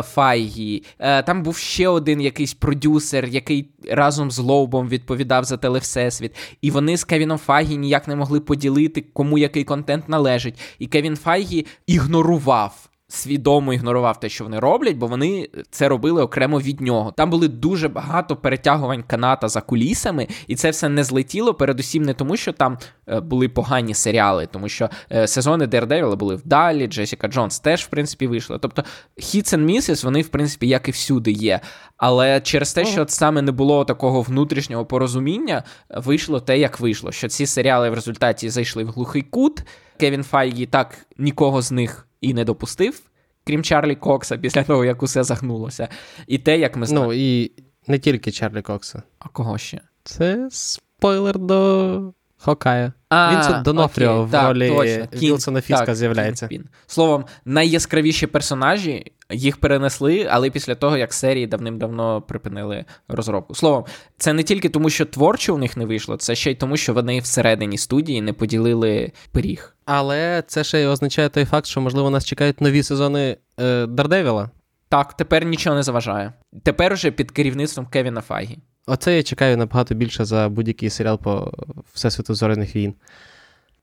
[0.03, 0.83] Файгі.
[0.99, 6.37] Е, Там був ще один якийсь продюсер, який разом з Лоубом відповідав за телевсесвіт.
[6.63, 10.61] І вони з Кевіном Файгі ніяк не могли поділити, кому який контент належить.
[10.79, 16.61] І Кевін Файгі ігнорував свідомо ігнорував те, що вони роблять, бо вони це робили окремо
[16.61, 17.13] від нього.
[17.17, 21.55] Там були дуже багато перетягувань каната за кулісами, і це все не злетіло.
[21.55, 26.35] Передусім, не тому, що там е, були погані серіали, тому що е, сезони Daredevil були
[26.35, 28.59] вдалі, Джесіка Джонс теж, в принципі, вийшла.
[28.59, 28.85] Тобто
[29.19, 31.61] Hits and Misses, вони, в принципі, як і всюди є.
[31.97, 35.63] Але через те, що саме не було такого внутрішнього порозуміння,
[35.97, 37.13] вийшло те, як вийшло.
[37.13, 39.63] Що ці серіали в результаті зайшли в глухий кут.
[40.03, 43.03] Кевін Файгі так нікого з них і не допустив,
[43.45, 45.89] крім Чарлі Кокса, після того, як усе загнулося.
[46.27, 47.13] І те, як ми знаємо.
[47.13, 47.53] Ну, і
[47.87, 49.03] не тільки Чарлі Кокса.
[49.19, 49.81] А кого ще?
[50.05, 52.93] Це спойлер до Хокая.
[53.13, 55.09] А, Він Донофріо в так, ролі.
[55.13, 56.49] Вілсона Фіска з'являється.
[56.87, 63.55] Словом, найяскравіші персонажі Їх перенесли, але після того, як серії давним-давно припинили розробку.
[63.55, 63.85] Словом,
[64.19, 66.95] це не тільки тому, що творчо у них не вийшло, це ще й тому, що
[66.95, 69.77] вони всередині студії не поділили пиріг.
[69.85, 74.51] Але це ще й означає той факт, що, можливо, нас чекають нові сезони е, Дардевіла.
[74.89, 76.33] Так, тепер нічого не заважає.
[76.63, 78.59] Тепер уже під керівництвом Кевіна Файгі.
[78.87, 81.53] Оце я чекаю набагато більше за будь-який серіал по
[81.93, 82.95] Всесвіту Зоряних війн.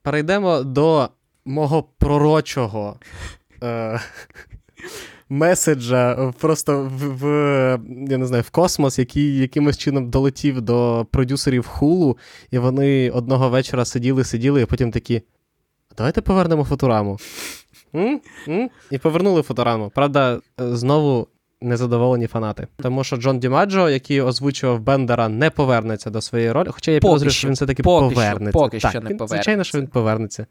[0.02, 1.10] Перейдемо до
[1.46, 3.00] мого пророчого
[3.64, 4.00] е,
[5.30, 7.26] меседжа просто в, в
[8.10, 12.18] я не знаю, в космос, який якимось чином долетів до продюсерів Хулу,
[12.52, 15.22] і вони одного вечора сиділи, сиділи, і потім такі.
[15.98, 17.18] Давайте повернемо футураму.
[17.96, 18.22] М?
[18.48, 18.70] М?
[18.92, 19.92] І повернули футураму.
[19.96, 21.28] Правда, знову
[21.62, 22.68] незадоволені фанати.
[22.84, 26.68] Тому що Джон Дімаджо, який озвучував Бендера, не повернеться до своєї ролі.
[26.72, 28.60] Хоча я підозрюю, що він все-таки поки повернеться.
[28.60, 29.36] Що, поки так, що не він, повернеться.
[29.36, 30.46] Звичайно, що він повернеться.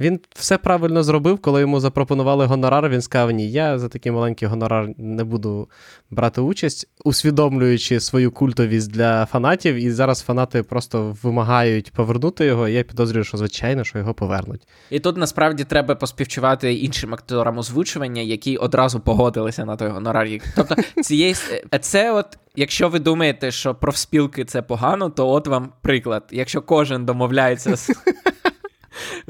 [0.00, 2.88] Він все правильно зробив, коли йому запропонували гонорар.
[2.88, 5.68] Він сказав: Ні, я за такий маленький гонорар не буду
[6.10, 9.74] брати участь, усвідомлюючи свою культовість для фанатів.
[9.74, 12.68] І зараз фанати просто вимагають повернути його.
[12.68, 14.68] І я підозрюю, що звичайно, що його повернуть.
[14.90, 20.28] І тут насправді треба поспівчувати іншим акторам озвучування, які одразу погодилися на той гонорар.
[20.56, 21.36] Тобто, цієї
[21.80, 26.24] це, от, якщо ви думаєте, що профспілки це погано, то от вам приклад.
[26.30, 27.90] Якщо кожен домовляється з.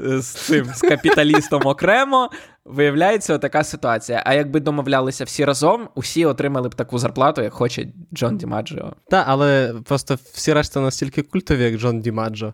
[0.03, 2.29] З цим з капіталістом окремо
[2.65, 4.23] виявляється така ситуація.
[4.25, 8.93] А якби домовлялися всі разом, усі отримали б таку зарплату, як хоче Джон Дімаджо.
[9.09, 12.53] Так, але просто всі решта настільки культові, як Джон Дімаджо.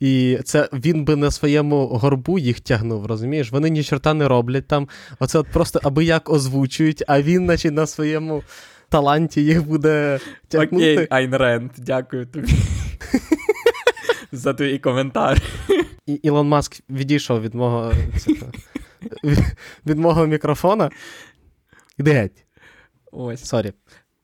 [0.00, 3.52] І це він би на своєму горбу їх тягнув, розумієш?
[3.52, 4.88] Вони ні чорта не роблять там.
[5.18, 8.42] Оце от просто аби як озвучують, а він, наче на своєму
[8.88, 10.92] таланті їх буде тягнути.
[10.92, 12.52] Окей, Айн Ренд, дякую тобі.
[14.32, 15.42] За твій коментар.
[16.06, 17.92] І Ілон Маск відійшов від мого
[19.86, 20.90] від мого мікрофона.
[21.98, 22.46] Іди геть.
[23.12, 23.44] Ось.
[23.44, 23.72] Sorry.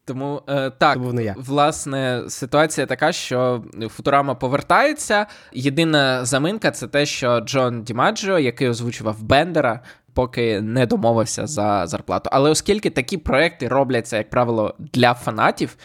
[0.04, 0.98] Тому е, так,
[1.36, 5.26] власне, ситуація така, що Футурама повертається.
[5.52, 9.80] Єдина заминка це те, що Джон Дімаджо, який озвучував Бендера,
[10.14, 12.30] поки не домовився за зарплату.
[12.32, 15.76] Але оскільки такі проекти робляться, як правило, для фанатів,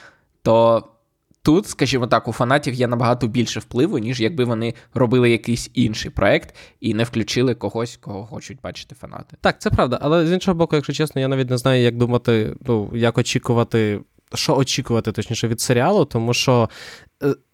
[0.42, 0.84] то
[1.44, 6.12] тут, скажімо так, у фанатів є набагато більше впливу, ніж якби вони робили якийсь інший
[6.12, 9.38] проект і не включили когось, кого хочуть бачити фанати.
[9.42, 10.00] Так, це правда.
[10.02, 14.00] Але з іншого боку, якщо чесно, я навіть не знаю, як думати, ну як очікувати.
[14.36, 16.70] Що очікувати, точніше, від серіалу, тому що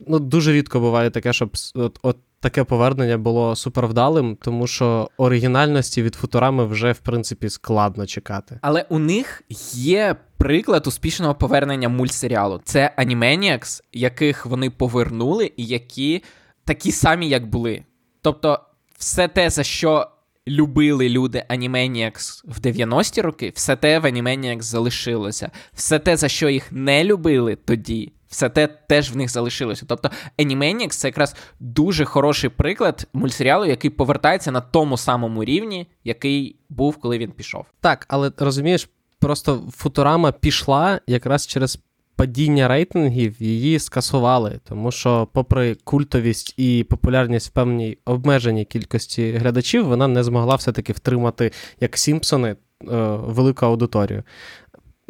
[0.08, 6.04] ну, дуже рідко буває таке, щоб от, от таке повернення було супервдалим, тому що оригінальності
[6.04, 8.60] від футурами вже, в принципі, складно чекати.
[8.62, 12.62] Але у них є приклад успішного повернення мультсеріалу.
[12.64, 16.24] Це Animaniacs, яких вони повернули, і які
[16.64, 17.84] такі самі, як були.
[18.22, 18.60] Тобто,
[18.98, 20.08] все те, за що.
[20.48, 25.52] Любили люди Animaniacs в 90-ті роки, все те в Animaniacs залишилося.
[25.74, 29.86] Все те, за що їх не любили тоді, все те теж в них залишилося.
[29.88, 36.56] Тобто Animaniacs— це якраз дуже хороший приклад мультсеріалу, який повертається на тому самому рівні, який
[36.70, 37.66] був, коли він пішов.
[37.82, 38.90] Так, але розумієш,
[39.20, 41.80] просто Футурама пішла якраз через.
[42.16, 49.86] Падіння рейтингів її скасували, тому що, попри культовість і популярність в певній обмеженій кількості глядачів,
[49.86, 54.24] вона не змогла все-таки втримати, як Сімпсони, велику аудиторію.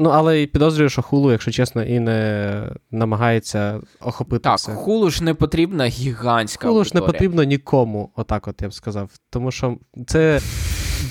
[0.02, 4.44] Ну, але і підозрюю, що хулу, якщо чесно, і не намагається охопити.
[4.44, 4.72] Так, все.
[4.72, 6.68] хулу ж не потрібна гігантська.
[6.68, 9.12] Хулу ж не потрібно нікому, отак, от я б сказав.
[9.30, 10.42] Тому що це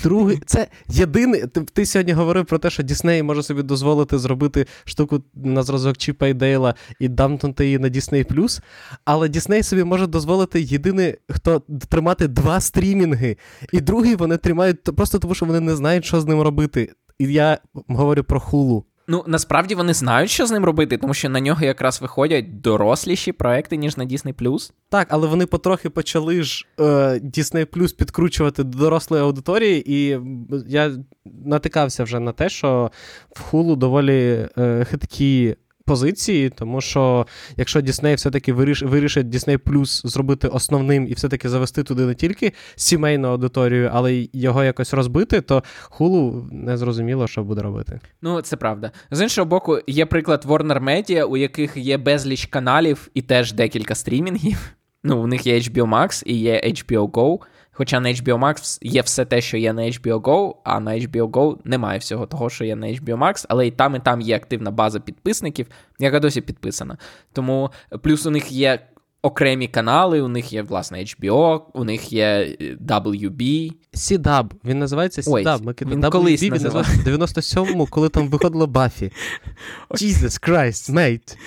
[0.03, 1.47] другий, це єдиний.
[1.47, 5.97] Ти, ти сьогодні говорив про те, що Дісней може собі дозволити зробити штуку на зразок
[5.97, 8.61] Чіпа і Дейла і дампнути її на Disney+,
[9.05, 13.37] але Дісней собі може дозволити єдиний, хто тримати два стрімінги,
[13.73, 16.93] і другий вони тримають просто тому, що вони не знають, що з ним робити.
[17.19, 18.85] І я говорю про хулу.
[19.11, 23.31] Ну, насправді вони знають, що з ним робити, тому що на нього якраз виходять доросліші
[23.31, 24.71] проекти, ніж на Disney+.
[24.89, 26.83] Так, але вони потрохи почали ж е,
[27.23, 30.19] Disney Plus підкручувати до дорослої аудиторії, і
[30.67, 30.91] я
[31.25, 32.91] натикався вже на те, що
[33.31, 35.55] в хулу доволі е, хиткі
[35.89, 41.83] позиції, тому що якщо Disney все-таки виріш, вирішить Disney Plus зробити основним і все-таки завести
[41.83, 47.43] туди не тільки сімейну аудиторію, але й його якось розбити, то хулу не зрозуміло, що
[47.43, 47.99] буде робити.
[48.21, 48.91] Ну, це правда.
[49.11, 53.95] З іншого боку, є приклад Warner Media, у яких є безліч каналів і теж декілька
[53.95, 54.57] стрімінгів.
[55.03, 57.39] Ну, у них є HBO Max і є HBO Go.
[57.79, 61.27] Хоча на HBO Max є все те, що є на HBO Go, а на HBO
[61.29, 64.35] Go немає всього того, що є на HBO Max, але і там, і там є
[64.35, 65.67] активна база підписників,
[65.99, 66.97] яка досі підписана.
[67.33, 68.79] Тому плюс у них є
[69.21, 73.71] окремі канали, у них є, власне, HBO, у них є е, WB.
[73.93, 74.51] C-Dub.
[74.65, 75.89] Він називається Ой, C-Dub.
[75.89, 79.11] Він WB колись він називався в 97-му, коли там виходила Баффі.
[79.89, 81.37] Jesus Christ, mate.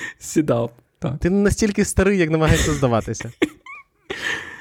[0.99, 1.19] Так.
[1.19, 3.33] Ти не настільки старий, як намагаєшся здаватися.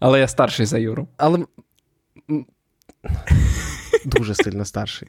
[0.00, 1.08] Але я старший за Юру.
[1.16, 1.44] Але
[4.04, 5.08] дуже сильно старший.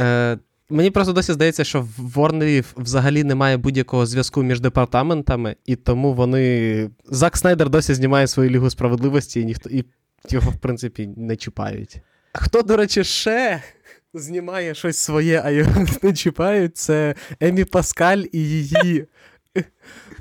[0.00, 0.38] Е,
[0.70, 6.14] мені просто досі здається, що в Ворнерів взагалі немає будь-якого зв'язку між департаментами, і тому
[6.14, 6.90] вони.
[7.04, 9.84] Зак Снайдер досі знімає свою лігу справедливості, і ніхто і
[10.28, 12.00] його, в принципі, не чіпають.
[12.32, 13.62] Хто, до речі, ще
[14.14, 19.06] знімає щось своє, а його не чіпають, це Емі Паскаль і її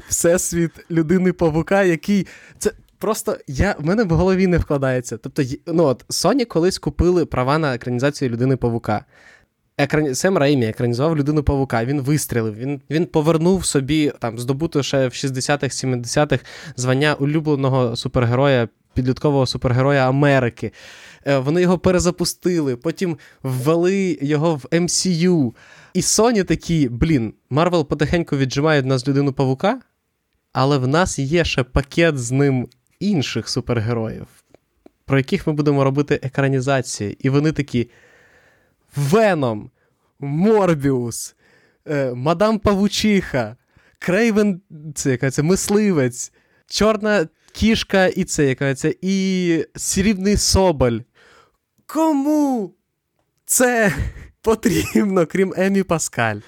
[0.09, 2.27] Всесвіт людини павука, який.
[2.59, 5.17] Це просто я, в мене в голові не вкладається.
[5.17, 9.05] Тобто, ну от Sony колись купили права на екранізацію людини павука.
[9.77, 10.15] Екрані...
[10.15, 15.11] Сем Реймі екранізував людину павука, він вистрілив, він, він повернув собі там здобуто ще в
[15.11, 16.43] 60-х, 70-х
[16.75, 20.73] звання улюбленого супергероя, підліткового супергероя Америки.
[21.27, 25.53] Е, Вони його перезапустили, потім ввели його в MCU.
[25.93, 29.79] І Sony такі, блін, Марвел потихеньку віджимає від нас людину павука,
[30.53, 32.67] але в нас є ще пакет з ним
[33.01, 34.27] інших супергероїв,
[35.05, 37.17] про яких ми будемо робити екранізації.
[37.19, 37.89] І вони такі:
[38.95, 39.71] Веном,
[40.19, 41.35] Морбіус,
[41.87, 43.55] е, Мадам Павучиха,
[43.99, 44.61] Крейвен,
[44.95, 46.31] це це мисливець,
[46.67, 50.99] Чорна кішка і це це, і Срібний Соболь.
[51.85, 52.73] Кому
[53.45, 53.95] це
[54.41, 56.39] потрібно, крім Емі Паскаль?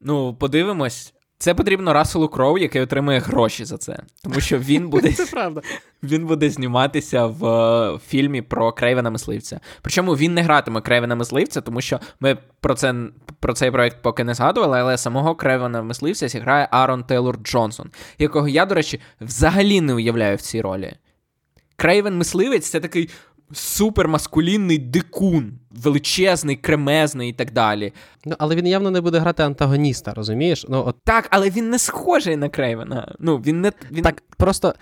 [0.00, 1.14] Ну, подивимось.
[1.40, 3.98] Це потрібно Расселу Кроу, який отримує гроші за це.
[4.22, 5.62] Тому що він буде, Це правда.
[6.02, 9.60] він буде зніматися в е, фільмі про Крейвена Мисливця.
[9.82, 12.94] Причому він не гратиме Крейвена Мисливця, тому що ми про, це,
[13.40, 18.48] про цей проект поки не згадували, але самого Крейвена Мисливця зіграє Арон Тейлор Джонсон, якого
[18.48, 20.92] я, до речі, взагалі не уявляю в цій ролі.
[21.76, 23.10] Крейвен Мисливець це такий
[23.52, 27.92] супермаскулінний дикун, величезний, кремезний і так далі.
[28.24, 30.66] Ну, але він явно не буде грати антагоніста, розумієш?
[30.68, 33.14] Ну, от Так, але він не схожий на Крейвена.
[33.18, 33.72] Ну, він не.
[33.90, 34.02] Він...
[34.02, 34.74] Так, просто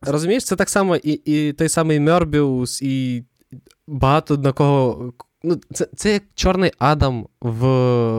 [0.00, 3.24] розумієш, це так само і, і той самий Мербіус, і
[3.86, 5.12] багато на кого.
[5.46, 7.66] Ну, це, це як чорний Адам в,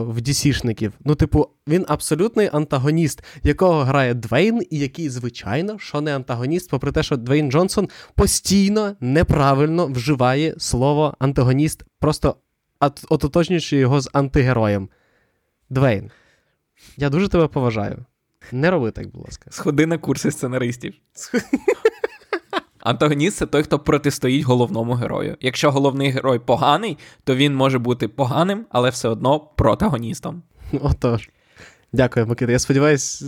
[0.02, 0.92] в DC-шників.
[1.04, 6.92] Ну, типу, він абсолютний антагоніст, якого грає Двейн, і який, звичайно, що не антагоніст, попри
[6.92, 12.36] те, що Двейн Джонсон постійно неправильно вживає слово антагоніст, просто
[12.80, 14.88] от- ототожнюючи його з антигероєм.
[15.70, 16.10] Двейн,
[16.96, 18.04] я дуже тебе поважаю.
[18.52, 19.50] Не роби так, будь ласка.
[19.50, 20.94] Сходи на курси сценаристів.
[22.86, 25.36] Антагоніст це той, хто протистоїть головному герою.
[25.40, 30.42] Якщо головний герой поганий, то він може бути поганим, але все одно протагоністом.
[30.80, 31.30] Отож.
[31.92, 32.52] Дякую, Микита.
[32.52, 33.24] Я сподіваюся,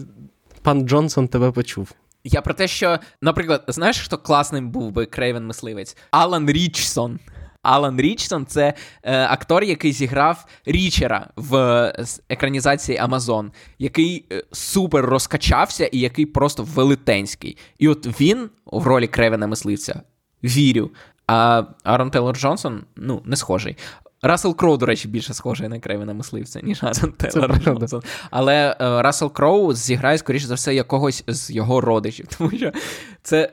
[0.62, 1.92] пан Джонсон тебе почув.
[2.24, 5.96] Я про те, що, наприклад, знаєш, хто класним був би Крейвен Мисливець?
[6.10, 7.18] Алан Річсон.
[7.62, 15.04] Алан Річсон це е, актор, який зіграв Річера в е, екранізації Амазон, який е, супер
[15.04, 17.56] розкачався і який просто велетенський.
[17.78, 20.02] І от він в ролі Кревена Мисливця
[20.44, 20.90] вірю.
[21.26, 23.76] А Арон Тейлор Джонсон, ну, не схожий.
[24.22, 27.58] Рассел Кроу, до речі, більше схожий на Крейвена Мисливця, ніж Арон Тейлор.
[27.58, 28.02] Джонсон.
[28.30, 32.26] Але е, Рассел Кроу зіграє, скоріше за все, якогось з його родичів.
[32.38, 32.72] Тому що
[33.22, 33.50] це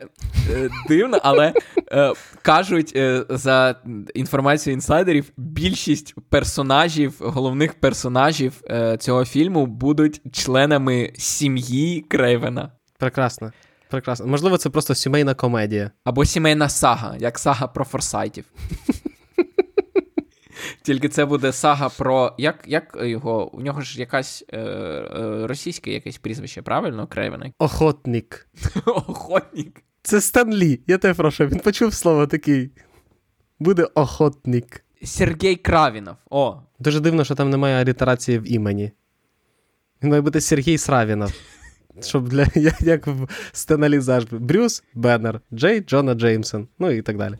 [0.51, 1.53] е, дивно, але
[1.91, 3.75] е, кажуть, е, за
[4.15, 8.61] інформацією інсайдерів, більшість персонажів, головних персонажів
[8.99, 12.71] цього фільму будуть членами сім'ї Крейвена.
[12.97, 13.51] Прекрасно.
[13.89, 14.27] Прекрасно.
[14.27, 15.91] Можливо, це просто сімейна комедія.
[16.03, 18.45] Або сімейна сага, як сага про форсайтів.
[20.85, 22.35] Тільки це буде сага про.
[22.37, 23.55] Як як його?
[23.55, 27.07] У нього ж якась е, е, російське якесь прізвище, правильно?
[27.07, 27.51] Крейвена?
[27.59, 28.47] Охотник.
[28.85, 29.83] Охотник.
[30.01, 30.79] Це Стен Лі.
[30.87, 32.71] Я тебе прошу, він почув слово такий.
[33.59, 34.85] Буде охотник.
[35.03, 36.15] Сергій Кравінов.
[36.29, 38.91] О, Дуже дивно, що там немає алітерації в імені.
[40.03, 41.33] Він має бути Сергій Сравінов.
[42.01, 44.37] Щоб для як, як в Стена Лі завжди.
[44.37, 47.35] Брюс Беннер, Джей Джона Джеймсон, ну і так далі.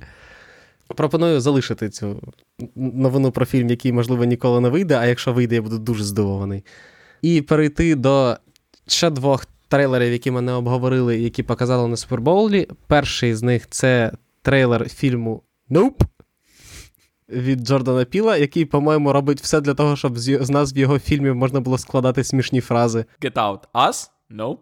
[0.88, 2.34] Пропоную залишити цю
[2.76, 6.64] новину про фільм, який, можливо, ніколи не вийде, а якщо вийде, я буду дуже здивований.
[7.22, 8.38] І перейти до
[8.88, 12.68] ще двох трейлерів, які ми не обговорили, які показали на Супербоулі.
[12.88, 16.06] Перший з них це трейлер фільму Nope
[17.30, 21.60] від Джордана Піла, який, по-моєму, робить все для того, щоб з назв його фільмів можна
[21.60, 23.06] було складати смішні фрази.
[23.22, 23.60] Get Out.
[23.74, 24.10] Us?
[24.32, 24.58] Nope.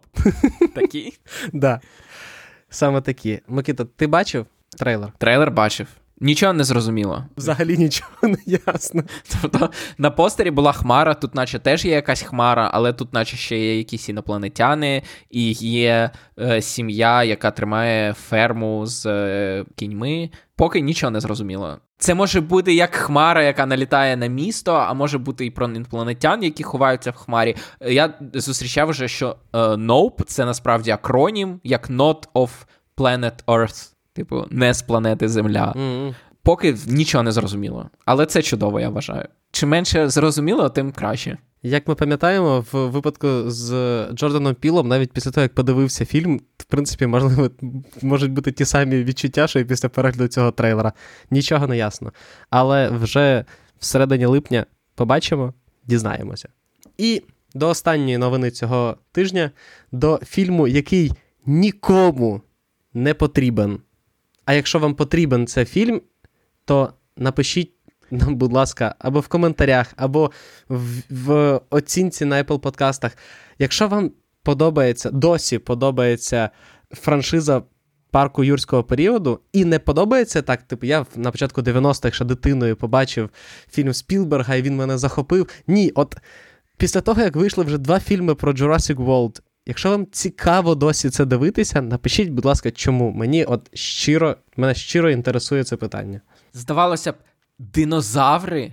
[0.74, 1.12] Такі.
[1.52, 1.80] Да.
[2.70, 3.40] Саме такі.
[3.48, 4.46] Микита, ти бачив
[4.78, 5.12] трейлер?
[5.18, 5.86] Трейлер бачив.
[6.20, 7.24] Нічого не зрозуміло.
[7.36, 9.02] Взагалі нічого не ясно.
[9.42, 13.58] Тобто на постері була хмара, тут, наче теж є якась хмара, але тут, наче ще
[13.58, 16.10] є якісь інопланетяни, і є
[16.40, 20.30] е, сім'я, яка тримає ферму з е, кіньми.
[20.56, 21.78] Поки нічого не зрозуміло.
[21.98, 26.42] Це може бути як хмара, яка налітає на місто, а може бути і про інопланетян,
[26.42, 27.56] які ховаються в хмарі.
[27.80, 32.50] Я зустрічав вже, що е, NOPE— це насправді акронім, як Not of
[32.96, 33.93] Planet Earth.
[34.14, 35.74] Типу, не з планети Земля.
[35.76, 36.14] Mm-hmm.
[36.42, 37.90] Поки нічого не зрозуміло.
[38.04, 39.28] Але це чудово, я вважаю.
[39.50, 41.38] Чим менше зрозуміло, тим краще.
[41.62, 43.70] Як ми пам'ятаємо, в випадку з
[44.12, 47.50] Джорданом Пілом, навіть після того, як подивився фільм, в принципі, можливо,
[48.02, 50.92] можуть бути ті самі відчуття, що і після перегляду цього трейлера.
[51.30, 52.12] Нічого не ясно.
[52.50, 53.44] Але вже
[53.78, 55.54] всередині липня побачимо,
[55.86, 56.48] дізнаємося.
[56.98, 57.22] І
[57.54, 59.50] до останньої новини цього тижня,
[59.92, 61.12] до фільму, який
[61.46, 62.42] нікому
[62.94, 63.80] не потрібен.
[64.44, 66.02] А якщо вам потрібен цей фільм,
[66.64, 67.72] то напишіть
[68.10, 70.30] нам, будь ласка, або в коментарях, або
[70.68, 73.16] в, в оцінці на Apple подкастах.
[73.58, 74.10] Якщо вам
[74.42, 76.50] подобається, досі подобається
[76.90, 77.62] франшиза
[78.10, 83.30] парку юрського періоду, і не подобається так, типу, я на початку 90-х ще дитиною побачив
[83.70, 85.48] фільм Спілберга, і він мене захопив.
[85.66, 86.16] Ні, от
[86.76, 91.24] після того, як вийшли вже два фільми про Jurassic World, Якщо вам цікаво досі це
[91.24, 93.10] дивитися, напишіть, будь ласка, чому.
[93.12, 96.20] Мені от щиро, мене щиро інтересує це питання.
[96.52, 97.16] Здавалося б,
[97.58, 98.72] динозаври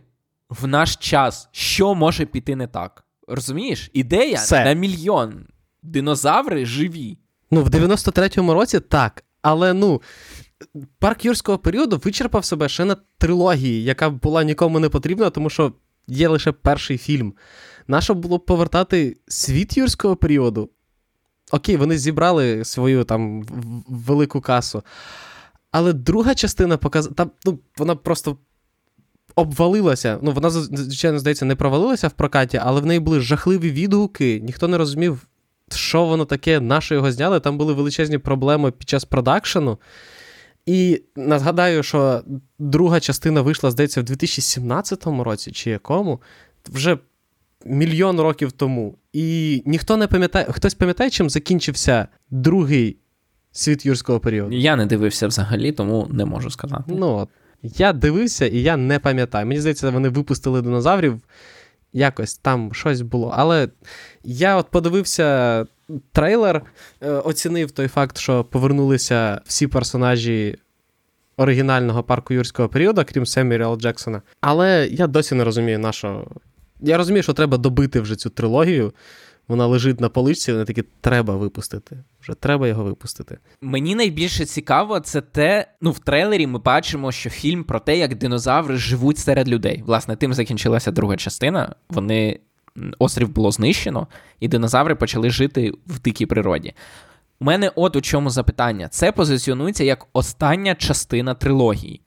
[0.50, 3.04] в наш час, що може піти не так?
[3.28, 3.90] Розумієш?
[3.94, 4.66] Ідея Все.
[4.66, 5.46] на мільйон.
[5.84, 7.18] Динозаври живі.
[7.52, 9.24] Ну, в 93-му році так.
[9.42, 10.02] Але ну,
[11.00, 15.74] парк юрського періоду вичерпав себе ще на трилогії, яка була нікому не потрібна, тому що
[16.08, 17.34] є лише перший фільм.
[17.88, 20.70] Нащо було повертати світ юрського періоду?
[21.52, 23.44] Окей, вони зібрали свою там
[23.88, 24.84] велику касу.
[25.72, 27.30] Але друга частина показала.
[27.46, 28.38] Ну, вона просто
[29.36, 30.20] обвалилася.
[30.22, 34.40] Ну, вона, звичайно, здається, не провалилася в прокаті, але в неї були жахливі відгуки.
[34.44, 35.28] Ніхто не розумів,
[35.72, 37.40] що воно таке, на що його зняли.
[37.40, 39.78] Там були величезні проблеми під час продакшену.
[40.66, 42.24] І нагадаю, що
[42.60, 46.22] друга частина вийшла, здається, в 2017 році, чи якому.
[46.70, 46.98] Вже
[47.66, 48.98] мільйон років тому.
[49.14, 52.98] І ніхто не пам'ятає, хтось пам'ятає, чим закінчився другий
[53.52, 54.56] світ юрського періоду?
[54.56, 56.84] Я не дивився взагалі, тому не можу сказати.
[56.88, 57.30] Ну от.
[57.64, 59.46] Я дивився і я не пам'ятаю.
[59.46, 61.22] Мені здається, вони випустили динозаврів.
[61.94, 63.34] Якось там щось було.
[63.38, 63.70] Але
[64.24, 65.66] я от подивився
[66.12, 66.62] трейлер,
[67.02, 70.58] е, оцінив той факт, що повернулися всі персонажі
[71.38, 74.22] оригінального парку юрського періоду, крім Семюріала Джексона.
[74.42, 76.28] Але я досі не розумію, на що
[76.82, 78.94] я розумію, що треба добити вже цю трилогію.
[79.48, 82.04] Вона лежить на поличці, вони такі треба випустити.
[82.22, 83.38] Вже треба його випустити.
[83.62, 88.16] Мені найбільше цікаво, це те, ну в трейлері ми бачимо, що фільм про те, як
[88.16, 89.84] динозаври живуть серед людей.
[89.86, 91.76] Власне, тим закінчилася друга частина.
[91.90, 92.40] Вони
[93.00, 94.08] острів було знищено,
[94.40, 96.74] і динозаври почали жити в дикій природі.
[97.40, 102.02] У мене от у чому запитання: це позиціонується як остання частина трилогії.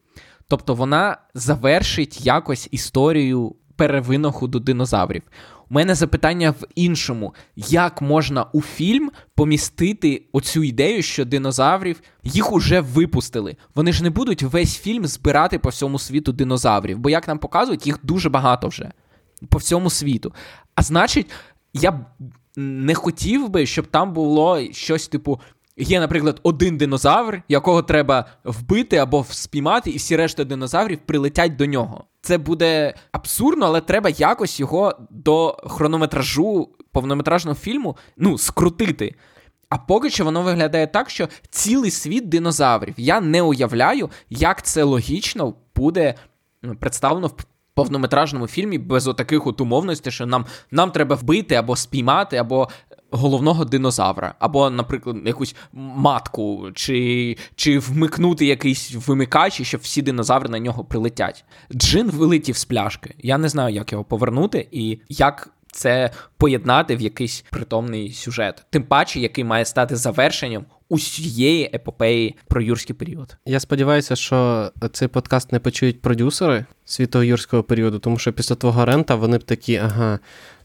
[0.48, 5.22] Тобто вона завершить якось історію перевинаходу динозаврів.
[5.70, 12.52] У мене запитання в іншому: як можна у фільм помістити оцю ідею, що динозаврів їх
[12.52, 13.56] уже випустили?
[13.74, 17.86] Вони ж не будуть весь фільм збирати по всьому світу динозаврів, бо як нам показують,
[17.86, 18.90] їх дуже багато вже
[19.48, 20.34] по всьому світу.
[20.74, 21.30] А значить,
[21.74, 22.04] я б
[22.56, 25.40] не хотів би, щоб там було щось типу
[25.76, 31.66] Є, наприклад, один динозавр, якого треба вбити або спіймати, і всі решта динозаврів прилетять до
[31.66, 32.04] нього.
[32.24, 39.14] Це буде абсурдно, але треба якось його до хронометражу повнометражного фільму ну, скрутити.
[39.68, 42.94] А поки що воно виглядає так, що цілий світ динозаврів.
[42.96, 46.14] Я не уявляю, як це логічно буде
[46.80, 47.34] представлено в
[47.74, 52.68] повнометражному фільмі без отаких от умовностей, що нам нам треба вбити або спіймати, або
[53.14, 60.58] головного динозавра, або, наприклад, якусь матку, чи чи вмикнути якийсь вимикач, щоб всі динозаври на
[60.58, 61.44] нього прилетять.
[61.74, 63.14] Джин вилетів з пляшки.
[63.18, 65.50] Я не знаю, як його повернути і як.
[65.76, 72.62] Це поєднати в якийсь притомний сюжет, тим паче, який має стати завершенням усієї епопеї про
[72.62, 73.36] юрський період.
[73.46, 78.84] Я сподіваюся, що цей подкаст не почують продюсери світового юрського періоду, тому що після твого
[78.84, 80.18] рента вони б такі, ага,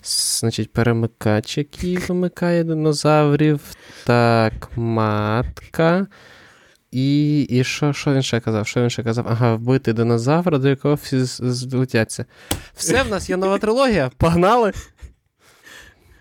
[0.04, 3.62] Значить, перемикач, який вимикає динозаврів.
[4.06, 6.08] Так, матка.
[6.92, 8.68] І і що що він ще казав?
[8.68, 9.26] Що він ще казав?
[9.30, 12.26] Ага, вбити динозавра, до якого всі злетяться.
[12.74, 14.12] Все, в нас є нова трилогія.
[14.18, 14.72] Погнали!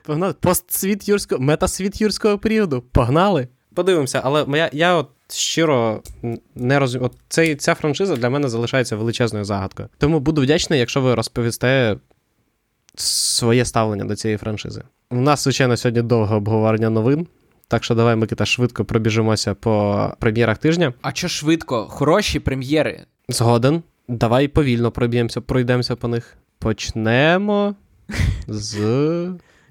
[0.02, 0.32] Погнали.
[0.32, 2.84] Постсвіт юрського, метасвіт юрського періоду.
[2.92, 3.48] Погнали!
[3.78, 6.02] Подивимося, але я, я от щиро
[6.54, 7.06] не розумію.
[7.06, 9.88] От цей, ця франшиза для мене залишається величезною загадкою.
[9.98, 11.96] Тому буду вдячний, якщо ви розповісте
[12.94, 14.82] своє ставлення до цієї франшизи.
[15.10, 17.26] У нас, звичайно, сьогодні довге обговорення новин.
[17.68, 20.92] Так що давай, Микита, швидко пробіжимося по прем'єрах тижня.
[21.02, 21.84] А що швидко?
[21.84, 23.04] Хороші прем'єри.
[23.28, 23.82] Згоден.
[24.08, 26.36] Давай повільно проб'ємося, пройдемося по них.
[26.58, 27.74] Почнемо
[28.48, 28.78] з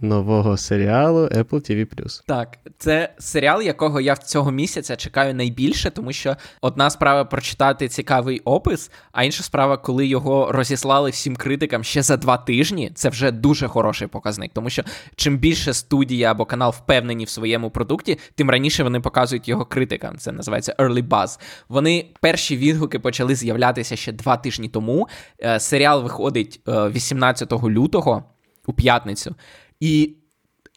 [0.02, 2.22] нового серіалу Apple TV+.
[2.28, 8.40] Так, це серіал, якого я цього місяця чекаю найбільше, тому що одна справа прочитати цікавий
[8.40, 13.32] опис, а інша справа, коли його розіслали всім критикам ще за два тижні, це вже
[13.32, 14.52] дуже хороший показник.
[14.54, 14.84] Тому що
[15.16, 20.18] чим більше студія або канал впевнені в своєму продукті, тим раніше вони показують його критикам.
[20.18, 21.40] Це називається Early Buzz.
[21.70, 25.08] Вони перші відгуки почали з'являтися ще два тижні тому.
[25.44, 28.24] Е, серіал виходить 18 е, лютого
[28.68, 29.36] у п'ятницю.
[29.80, 30.16] І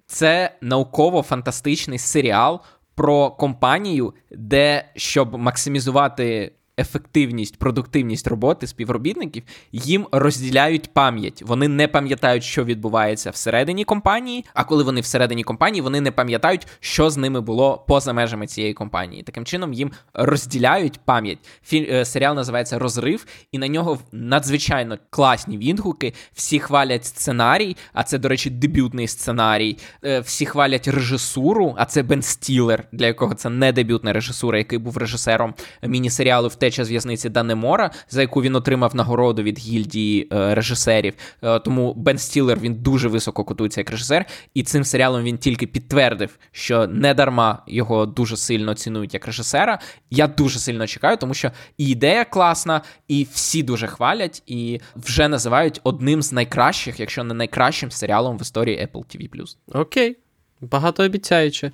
[0.06, 2.60] це науково-фантастичний серіал
[2.94, 11.42] про компанію, де щоб максимізувати ефективність, продуктивність роботи співробітників, їм розділяють пам'ять.
[11.46, 14.44] Вони не пам'ятають, що відбувається всередині компанії.
[14.54, 18.74] А коли вони всередині компанії, вони не пам'ятають, що з ними було поза межами цієї
[18.74, 19.22] компанії.
[19.22, 21.38] Таким чином їм розділяють пам'ять.
[21.64, 21.86] Філь...
[21.90, 26.14] Е, серіал називається Розрив, і на нього надзвичайно класні відгуки.
[26.32, 29.76] Всі хвалять сценарій, а це, до речі, дебютний сценарій.
[30.04, 34.78] Е, всі хвалять режисуру, а це Бен Стілер, для якого це не дебютна режисура, який
[34.78, 40.28] був режисером міні-серіалу в втеча з в'язниці Данемора, за яку він отримав нагороду від гільдії
[40.32, 41.14] е, режисерів.
[41.42, 45.66] Е, тому Бен Стілер він дуже високо котується як режисер, і цим серіалом він тільки
[45.66, 49.78] підтвердив, що не дарма його дуже сильно цінують як режисера.
[50.10, 55.28] Я дуже сильно чекаю, тому що і ідея класна, і всі дуже хвалять, і вже
[55.28, 59.56] називають одним з найкращих, якщо не найкращим серіалом в історії Apple TV+.
[59.72, 60.16] Окей,
[60.60, 61.72] багатообіцяюче.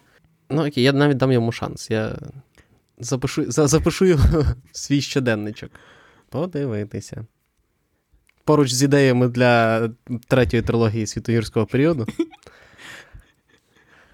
[0.51, 1.91] Ну окей, я навіть дам йому шанс.
[1.91, 2.17] Я
[2.99, 5.71] запишу запишу його в свій щоденничок.
[6.29, 7.27] Подивитися.
[8.45, 9.89] Поруч з ідеями для
[10.29, 12.07] третьої трилогії світогірського періоду.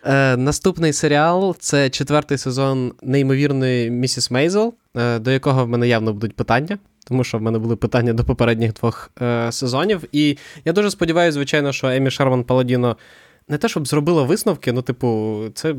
[0.04, 6.12] Е, Наступний серіал це четвертий сезон неймовірної Місіс Мейзел, е, до якого в мене явно
[6.12, 10.04] будуть питання, тому що в мене були питання до попередніх двох е, сезонів.
[10.12, 12.96] І я дуже сподіваюся, звичайно, що Емі Шарман Паладіно
[13.48, 15.74] не те, щоб зробила висновки, ну, типу, це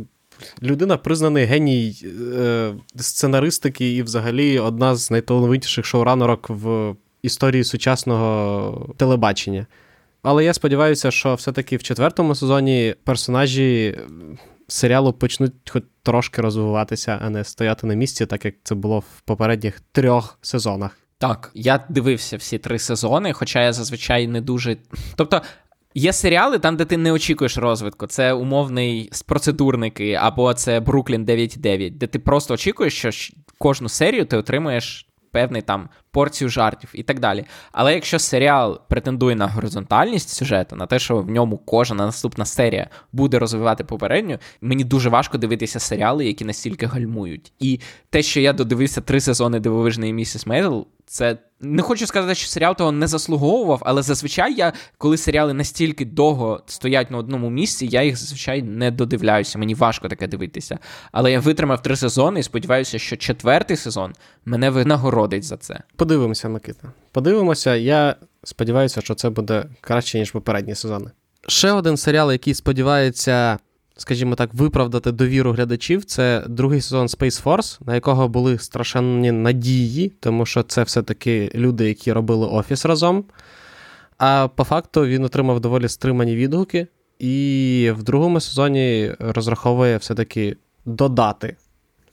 [0.61, 2.05] людина признаний геній
[2.37, 9.65] е, сценаристики і, взагалі, одна з найталановитіших шоуранерок в історії сучасного телебачення.
[10.23, 13.97] Але я сподіваюся, що все-таки в четвертому сезоні персонажі
[14.67, 19.21] серіалу почнуть хоч трошки розвиватися, а не стояти на місці, так як це було в
[19.25, 20.97] попередніх трьох сезонах.
[21.17, 24.77] Так, я дивився всі три сезони, хоча я зазвичай не дуже.
[25.15, 25.41] Тобто,
[25.95, 28.07] Є серіали там, де ти не очікуєш розвитку.
[28.07, 33.09] Це умовний процедурники, або це Бруклін 9.9, де ти просто очікуєш, що
[33.57, 37.45] кожну серію ти отримуєш певний там порцію жартів і так далі.
[37.71, 42.89] Але якщо серіал претендує на горизонтальність сюжету, на те, що в ньому кожна наступна серія
[43.11, 47.53] буде розвивати попередню, мені дуже важко дивитися серіали, які настільки гальмують.
[47.59, 47.79] І
[48.09, 52.75] те, що я додивився три сезони дивовижної місіс Мейдл, це не хочу сказати, що серіал
[52.75, 58.03] того не заслуговував, але зазвичай я, коли серіали настільки довго стоять на одному місці, я
[58.03, 59.59] їх зазвичай не додивляюся.
[59.59, 60.79] Мені важко таке дивитися.
[61.11, 64.13] Але я витримав три сезони і сподіваюся, що четвертий сезон
[64.45, 65.79] мене винагородить за це.
[65.95, 66.91] Подивимося, Микита.
[67.11, 67.75] Подивимося.
[67.75, 71.11] Я сподіваюся, що це буде краще, ніж попередні сезони.
[71.47, 73.57] Ще один серіал, який сподівається
[73.97, 80.11] скажімо так, виправдати довіру глядачів, це другий сезон Space Force, на якого були страшенні надії,
[80.19, 83.23] тому що це все-таки люди, які робили офіс разом.
[84.17, 86.87] А по факту він отримав доволі стримані відгуки,
[87.19, 91.55] і в другому сезоні розраховує все-таки додати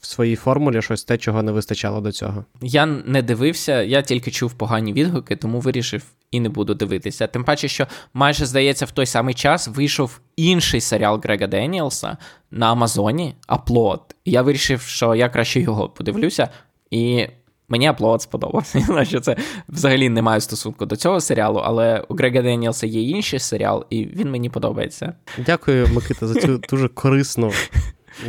[0.01, 2.45] в своїй формулі щось те, чого не вистачало до цього.
[2.61, 7.27] Я не дивився, я тільки чув погані відгуки, тому вирішив і не буду дивитися.
[7.27, 12.17] Тим паче, що майже здається, в той самий час вийшов інший серіал Грега Деніелса
[12.51, 14.01] на Амазоні Upload.
[14.25, 16.49] Я вирішив, що я краще його подивлюся,
[16.91, 17.27] і
[17.69, 19.05] мені Upload сподобався.
[19.05, 19.35] що це
[19.69, 24.05] взагалі не має стосунку до цього серіалу, але у Грега Деніелса є інший серіал, і
[24.05, 25.13] він мені подобається.
[25.37, 27.51] Дякую, Микита, за цю дуже корисну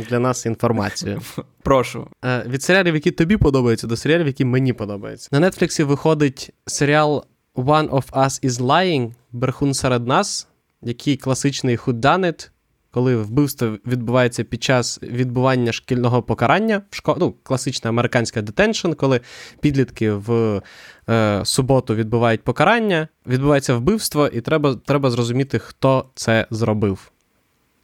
[0.09, 1.21] для нас інформацію.
[1.63, 2.07] Прошу.
[2.25, 5.29] Е, від серіалів, які тобі подобаються, до серіалів, які мені подобаються.
[5.31, 7.25] На Нетфліксі виходить серіал
[7.55, 10.47] One of Us is Lying Брехун серед нас,
[10.81, 12.49] який класичний whodunit,
[12.91, 17.15] коли вбивство відбувається під час відбування шкільного покарання, шко...
[17.19, 19.21] ну, класична американська детеншн, коли
[19.59, 20.61] підлітки в
[21.09, 27.12] е, суботу відбувають покарання, відбувається вбивство, і треба, треба зрозуміти, хто це зробив.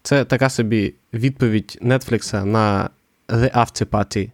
[0.03, 2.89] Це така собі відповідь Нетфлікса на
[3.27, 4.31] The After Party.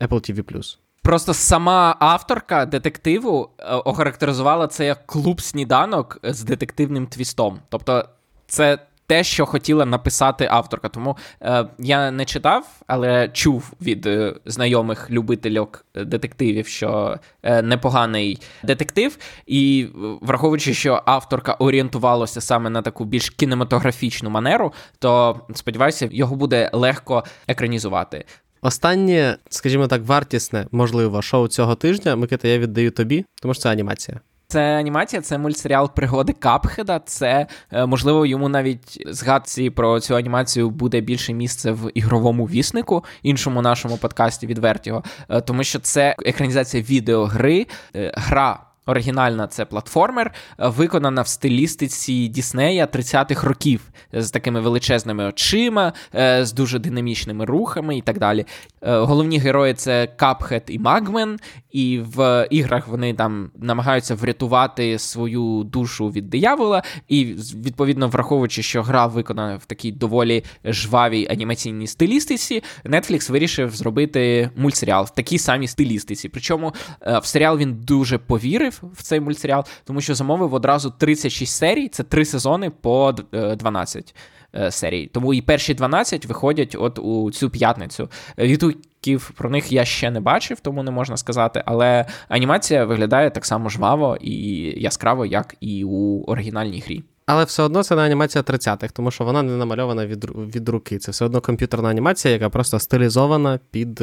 [0.00, 0.76] Apple TV+.
[1.02, 7.60] Просто сама авторка детективу е, охарактеризувала це як клуб сніданок з детективним твістом.
[7.68, 8.08] Тобто,
[8.46, 10.88] це те, що хотіла написати авторка.
[10.88, 18.40] Тому е, я не читав, але чув від е, знайомих любительок детективів, що е, непоганий
[18.62, 19.18] детектив.
[19.46, 19.86] І
[20.20, 27.24] враховуючи, що авторка орієнтувалася саме на таку більш кінематографічну манеру, то сподіваюся, його буде легко
[27.48, 28.24] екранізувати.
[28.62, 32.16] Останнє, скажімо так, вартісне, можливо, шоу цього тижня.
[32.16, 34.20] Микита, я віддаю тобі, тому що це анімація.
[34.54, 37.00] Це анімація, це мультсеріал пригоди Капхеда.
[37.04, 43.04] Це е, можливо йому навіть згадці про цю анімацію буде більше місце в ігровому віснику,
[43.22, 48.60] іншому нашому подкасті відвертього, е, тому що це екранізація відеогри, е, гра.
[48.86, 53.80] Оригінальна це платформер, виконана в стилістиці Діснея 30-х років
[54.12, 55.92] з такими величезними очима,
[56.40, 58.46] з дуже динамічними рухами і так далі.
[58.82, 61.38] Головні герої це Капхед і Магмен,
[61.70, 66.82] і в іграх вони там намагаються врятувати свою душу від диявола.
[67.08, 67.24] І
[67.64, 75.04] відповідно, враховуючи, що гра виконана в такій доволі жвавій анімаційній стилістиці, Netflix вирішив зробити мультсеріал
[75.04, 76.28] в такій самій стилістиці.
[76.28, 81.56] Причому е, в серіал він дуже повірив в цей мультсеріал, тому що замовив одразу 36
[81.56, 84.14] серій, це три сезони по 12
[84.54, 85.06] е, серій.
[85.06, 88.08] Тому і перші 12 виходять от у цю п'ятницю.
[88.38, 91.62] Відгуків про них я ще не бачив, тому не можна сказати.
[91.66, 94.34] Але анімація виглядає так само жваво і
[94.82, 97.04] яскраво, як і у оригінальній грі.
[97.26, 100.98] Але все одно це не анімація 30-х, тому що вона не намальована від від руки.
[100.98, 104.00] Це все одно комп'ютерна анімація, яка просто стилізована під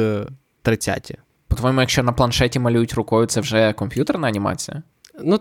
[0.64, 1.18] 30-ті.
[1.52, 4.82] Е, По-твоєму, якщо на планшеті малюють рукою, це вже комп'ютерна анімація?
[5.24, 5.40] Ну,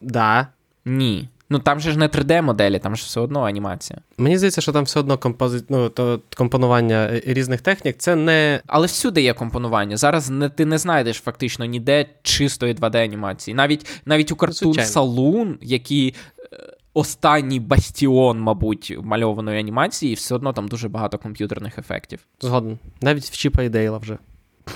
[0.00, 0.46] да.
[0.84, 1.28] Ні.
[1.50, 4.00] Ну там же ж не 3D-моделі, там ж все одно анімація.
[4.18, 5.64] Мені здається, що там все одно компози...
[5.68, 7.96] ну, то компонування різних технік.
[7.98, 8.60] Це не.
[8.66, 9.96] Але всюди є компонування.
[9.96, 13.54] Зараз не, ти не знайдеш фактично ніде чистої 2D-анімації.
[13.54, 16.14] Навіть навіть у картун Saloon, який
[16.52, 22.20] е, останній бастіон, мабуть, мальованої анімації, все одно там дуже багато комп'ютерних ефектів.
[22.40, 22.78] Згоден.
[23.00, 24.18] Навіть в Чіпа і Дейла вже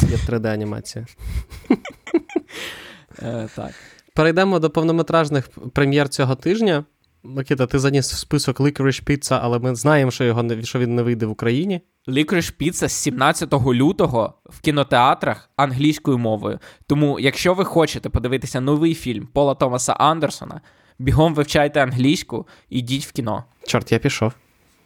[0.02, 1.06] є 3D-анімація.
[3.22, 3.70] Е, так.
[4.14, 6.84] Перейдемо до повнометражних прем'єр цього тижня.
[7.22, 10.94] Микита, ти заніс в список Licorice Pizza, але ми знаємо, що його не, що він
[10.94, 11.80] не вийде в Україні.
[12.08, 16.58] Licorice Pizza з 17 лютого в кінотеатрах англійською мовою.
[16.86, 20.60] Тому, якщо ви хочете подивитися новий фільм Пола Томаса Андерсона,
[20.98, 23.44] бігом вивчайте англійську і йдіть в кіно.
[23.66, 24.32] Чорт, я пішов.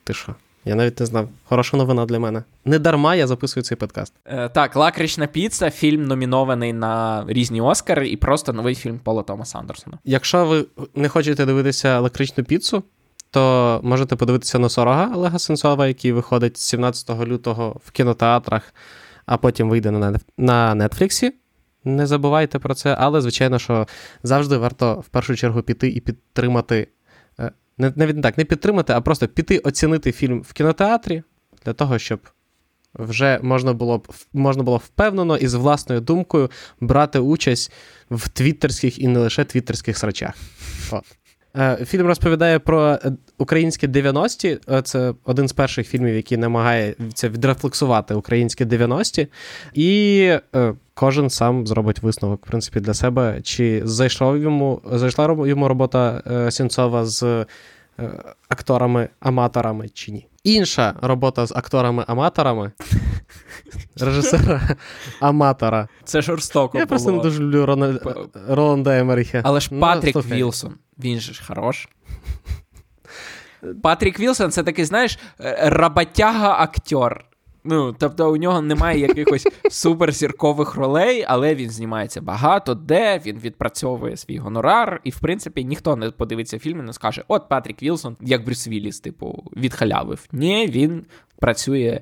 [0.04, 0.34] Ти що?
[0.64, 1.28] Я навіть не знав.
[1.44, 2.42] Хороша новина для мене.
[2.64, 4.12] Не дарма я записую цей подкаст.
[4.24, 9.58] Е, так, Лакрична піца, фільм номінований на різні Оскари, і просто новий фільм Пола Томаса
[9.58, 9.98] Андерсона.
[10.04, 12.82] Якщо ви не хочете дивитися лакричну піцу,
[13.30, 18.74] то можете подивитися носорога Олега Сенцова, який виходить 17 лютого в кінотеатрах,
[19.26, 21.32] а потім вийде на Нетфліксі.
[21.84, 23.86] Не забувайте про це, але звичайно, що
[24.22, 26.88] завжди варто в першу чергу піти і підтримати
[27.78, 31.22] навіть не так, не підтримати, а просто піти оцінити фільм в кінотеатрі
[31.64, 32.20] для того, щоб
[32.94, 34.02] вже можна було
[34.32, 36.50] можна було впевнено і з власною думкою
[36.80, 37.72] брати участь
[38.10, 40.34] в твіттерських і не лише твіттерських срачах.
[40.90, 41.04] От.
[41.56, 44.58] Е, фільм розповідає про е, українські 90-ті.
[44.70, 49.28] Е, це один з перших фільмів, який намагається відрефлексувати українські 90-ті.
[49.74, 50.32] І
[50.94, 57.04] кожен сам зробить висновок, в принципі, для себе, чи зайшов йому, зайшла йому робота Сінцова
[57.04, 57.46] з
[58.48, 60.26] акторами-аматорами чи ні.
[60.44, 62.72] Інша робота з акторами-аматорами.
[64.00, 64.76] Режисера
[65.20, 65.88] аматора.
[66.04, 66.78] Це жорстоко.
[66.78, 66.88] Я було.
[66.88, 67.98] просто не дуже люблю Рона...
[68.48, 69.40] Роланда Емеріха.
[69.44, 71.88] Але ж ну, Патрік ну, Вілсон, він же ж хорош.
[73.82, 75.18] Патрік Вілсон це такий, знаєш,
[75.62, 77.24] роботяга-актер.
[77.66, 84.16] Ну, тобто у нього немає якихось суперзіркових ролей, але він знімається багато де, він відпрацьовує
[84.16, 88.16] свій гонорар, і, в принципі, ніхто не подивиться фільм і не скаже: От Патрік Вілсон,
[88.20, 90.26] як Брюс Вілліс, типу, відхалявив.
[90.32, 91.06] Ні, він
[91.38, 92.00] працює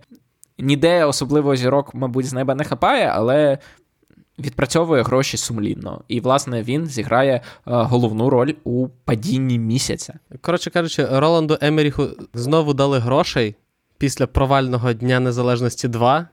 [0.58, 3.58] ніде особливо зірок, мабуть, з неба не хапає, але.
[4.38, 10.14] Відпрацьовує гроші сумлінно, і, власне, він зіграє е, головну роль у падінні місяця.
[10.40, 13.54] Коротше кажучи, Роланду Емеріху знову дали грошей
[13.98, 16.28] після провального Дня Незалежності 2,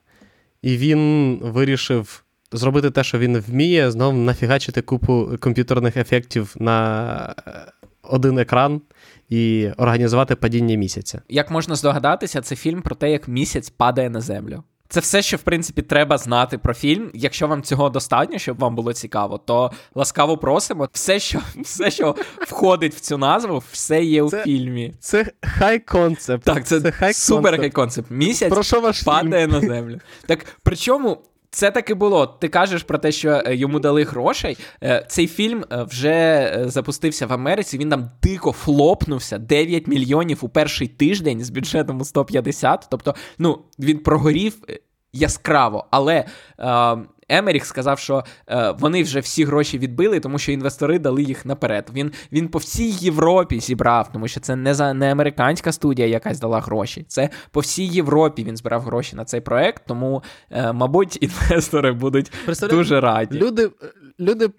[0.61, 7.71] і він вирішив зробити те, що він вміє, знову нафігачити купу комп'ютерних ефектів на е,
[8.03, 8.81] один екран
[9.29, 11.21] і організувати падіння місяця.
[11.29, 14.63] Як можна здогадатися, це фільм про те, як місяць падає на землю.
[14.91, 17.11] Це все, що в принципі треба знати про фільм.
[17.13, 20.89] Якщо вам цього достатньо, щоб вам було цікаво, то ласкаво просимо.
[20.93, 22.15] Все, що все, що
[22.47, 24.93] входить в цю назву, все є у це, фільмі.
[24.99, 26.43] Це хай концепт.
[26.43, 28.11] Так, це, це хай супер хай концепт.
[28.11, 29.61] Місяць Про що ваш падає фільм?
[29.61, 29.99] на землю.
[30.25, 31.17] Так причому
[31.51, 32.27] Це таки було.
[32.27, 34.57] Ти кажеш про те, що е, йому дали грошей.
[34.83, 37.77] Е, цей фільм е, вже запустився в Америці.
[37.77, 42.87] Він там дико флопнувся 9 мільйонів у перший тиждень з бюджетом у 150.
[42.91, 44.53] Тобто, ну він прогорів
[45.13, 46.25] яскраво, але
[47.29, 51.89] Емеріх сказав, що е, вони вже всі гроші відбили, тому що інвестори дали їх наперед.
[51.93, 56.39] Він він по всій Європі зібрав, тому що це не за не американська студія, якась
[56.39, 57.05] дала гроші.
[57.07, 59.83] Це по всій Європі він збирав гроші на цей проект.
[59.87, 62.31] Тому, е, мабуть, інвестори будуть
[62.69, 63.37] дуже раді.
[63.37, 63.69] Люди,
[64.19, 64.49] люди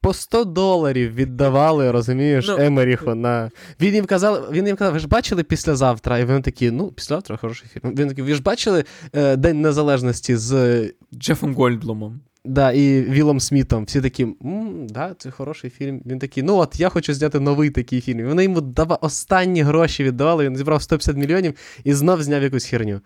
[0.00, 3.50] по 100 доларів віддавали, розумієш, ну, Емеріху на.
[3.80, 6.18] Він їм казав, він їм казав, ви ж бачили післязавтра?
[6.18, 7.94] І вони такі, ну, післязавтра хороший фільм.
[7.94, 10.84] Він такий, ви ж бачили е, День Незалежності з
[11.14, 12.20] Джефом Гольдблумом.
[12.44, 13.84] Да, і Вілом Смітом.
[13.84, 16.02] Всі такі, М, да, це хороший фільм.
[16.06, 18.20] Він такий, ну от я хочу зняти новий такий фільм.
[18.20, 18.96] І вони йому дава...
[18.96, 23.00] останні гроші віддавали, він зібрав 150 мільйонів і знов зняв якусь херню.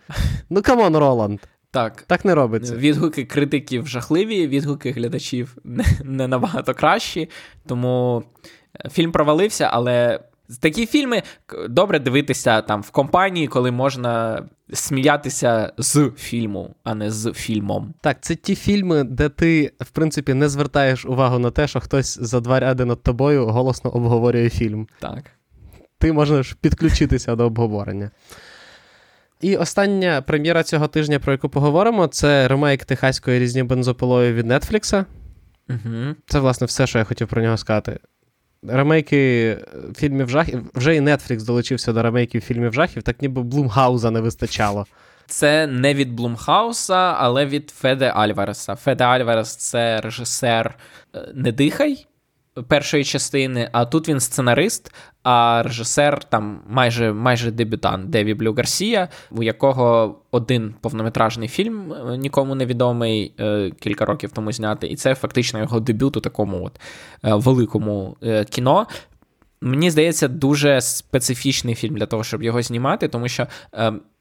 [0.50, 1.40] Ну come on, Роланд.
[1.74, 2.76] Так Так не робиться.
[2.76, 7.30] Відгуки критиків жахливі, відгуки глядачів не, не набагато кращі.
[7.66, 8.22] Тому
[8.84, 10.20] е, фільм провалився, але
[10.60, 11.22] такі фільми
[11.68, 17.94] добре дивитися там в компанії, коли можна сміятися з фільму, а не з фільмом.
[18.00, 22.18] Так, це ті фільми, де ти, в принципі, не звертаєш увагу на те, що хтось
[22.20, 24.88] за два ряди над тобою голосно обговорює фільм.
[25.00, 25.24] Так.
[25.98, 28.10] Ти можеш підключитися до обговорення.
[29.40, 35.04] І остання прем'єра цього тижня, про яку поговоримо, це ремейк техаської різні бензопилою від Нетфлікса.
[35.68, 36.14] Угу.
[36.26, 37.98] Це, власне, все, що я хотів про нього сказати.
[38.62, 39.58] Ремейки
[39.96, 40.70] фільмів жахів.
[40.74, 44.86] Вже і Netflix долучився до ремейків фільмів жахів, так ніби Блумгауза не вистачало.
[45.26, 48.74] Це не від Блумхауса, але від Феде Альвареса.
[48.74, 50.78] Феде Альварес це режисер
[51.14, 52.06] е, Не дихай
[52.62, 59.08] першої частини, а тут він сценарист, а режисер там майже майже дебютант Деві Блю Гарсія,
[59.30, 64.96] у якого один повнометражний фільм е, нікому не відомий е, кілька років тому знятий, і
[64.96, 66.80] це фактично його дебют у такому от
[67.24, 68.16] е, великому
[68.50, 68.86] кіно.
[69.60, 73.46] Мені здається, дуже специфічний фільм для того, щоб його знімати, тому що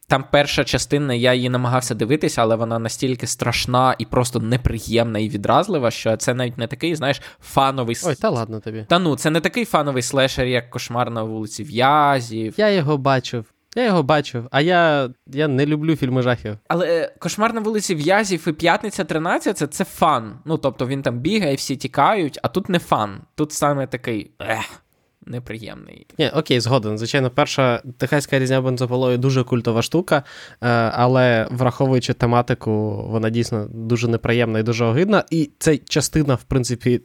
[0.08, 5.30] там перша частина, я її намагався дивитися, але вона настільки страшна і просто неприємна і
[5.30, 8.86] відразлива, що це навіть не такий, знаєш, фановий Ой, та ладно тобі.
[8.90, 12.54] Та ну, це не такий фановий слешер, як кошмар на вулиці В'язів.
[12.58, 13.46] Я його бачив.
[13.76, 16.58] Я його бачив, а я я не люблю фільми жахів.
[16.68, 20.40] Але е, кошмар на вулиці В'язів і П'ятниця 13 це, це фан.
[20.46, 23.22] Ну тобто він там бігає, всі тікають, а тут не фан.
[23.36, 24.32] Тут саме такий.
[24.40, 24.83] ех
[25.26, 26.08] неприємний.
[26.20, 26.98] Ні, Окей, згоден.
[26.98, 34.08] Звичайно, перша техаська різня бензополою дуже культова штука, е, але враховуючи тематику, вона дійсно дуже
[34.08, 35.24] неприємна і дуже огидна.
[35.30, 37.02] І це частина, в принципі.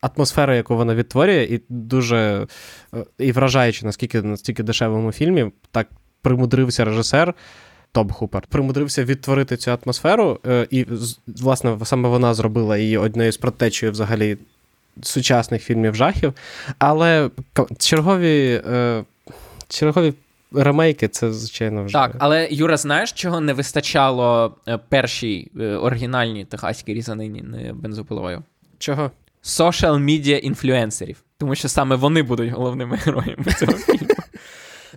[0.00, 2.46] Атмосфера, яку вона відтворює, і дуже
[2.94, 5.88] е, і вражаючи, наскільки настільки дешевому фільмі, так
[6.22, 7.34] примудрився режисер
[7.92, 10.86] Том Хупер, примудрився відтворити цю атмосферу, е, і,
[11.26, 14.38] власне, саме вона зробила її однією з протечою взагалі
[15.02, 16.32] сучасних фільмів жахів.
[16.78, 17.30] Але
[17.78, 19.04] чергові е,
[19.68, 20.14] чергові
[20.52, 21.92] ремейки це, звичайно, вже.
[21.92, 27.44] Так, але Юра, знаєш, чого не вистачало е, першій е, оригінальній техаській різанині
[27.74, 28.42] бензопилою?
[28.78, 29.10] Чого?
[29.44, 31.22] Social media інфлюенсерів.
[31.38, 34.14] Тому що саме вони будуть головними героями цього фільму.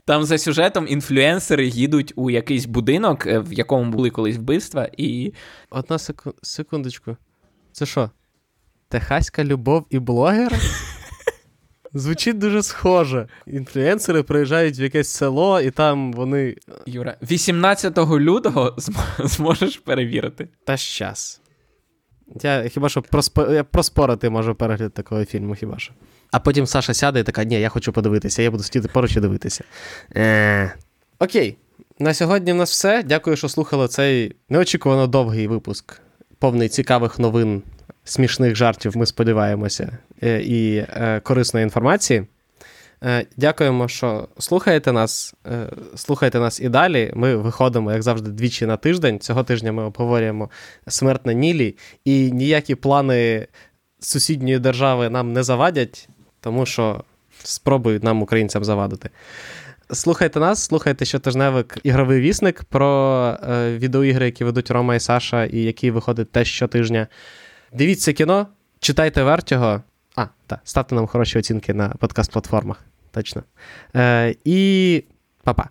[0.06, 5.34] Там за сюжетом інфлюенсери їдуть у якийсь будинок, е, в якому були колись вбивства, і.
[5.70, 5.98] Одна
[6.42, 7.18] секундочку.
[7.72, 8.10] Це що?
[8.92, 10.54] Техаська любов і блогер?
[11.94, 13.28] Звучить дуже схоже.
[13.48, 16.56] Інфлюенсери приїжджають в якесь село, і там вони.
[16.86, 18.76] Юра, 18 лютого
[19.20, 20.48] зможеш перевірити.
[20.66, 21.42] Та щас.
[22.42, 23.42] Я хіба що проспо...
[23.52, 25.94] я проспорити можу перегляд такого фільму, хіба що.
[26.32, 29.20] А потім Саша сяде і така, ні, я хочу подивитися, я буду сидіти поруч і
[29.20, 29.64] дивитися.
[30.16, 30.74] Е...
[31.20, 31.58] Окей.
[32.00, 33.04] На сьогодні в нас все.
[33.04, 36.02] Дякую, що слухали цей неочікувано довгий випуск,
[36.40, 37.64] повний цікавих новин
[38.04, 42.24] смішних жартів, ми сподіваємося, е, і е, корисної інформації.
[43.04, 45.36] Е, дякуємо, що слухаєте нас.
[45.96, 47.12] Слухайте нас і далі.
[47.16, 49.20] Ми виходимо, як завжди, двічі на тиждень.
[49.20, 50.50] Цього тижня ми обговорюємо
[50.88, 51.76] смерть на Нілі,
[52.06, 53.48] і ніякі плани
[54.00, 57.04] сусідньої держави нам не завадять, тому що
[57.44, 59.10] спробують нам, українцям, завадити.
[59.92, 63.38] Слухайте нас, слухайте щотижневик ігровий вісник про
[63.78, 67.08] відеоігри, які ведуть Рома і Саша, і які виходять теж щотижня.
[67.74, 68.48] Дивіться кіно,
[68.80, 69.82] читайте Вертіго.
[70.16, 72.76] А, так, ставте нам хороші оцінки на подкаст-платформах.
[73.12, 73.44] Точно.
[73.96, 75.04] Е, І
[75.44, 75.70] па-па.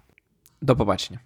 [0.60, 1.20] До побачення.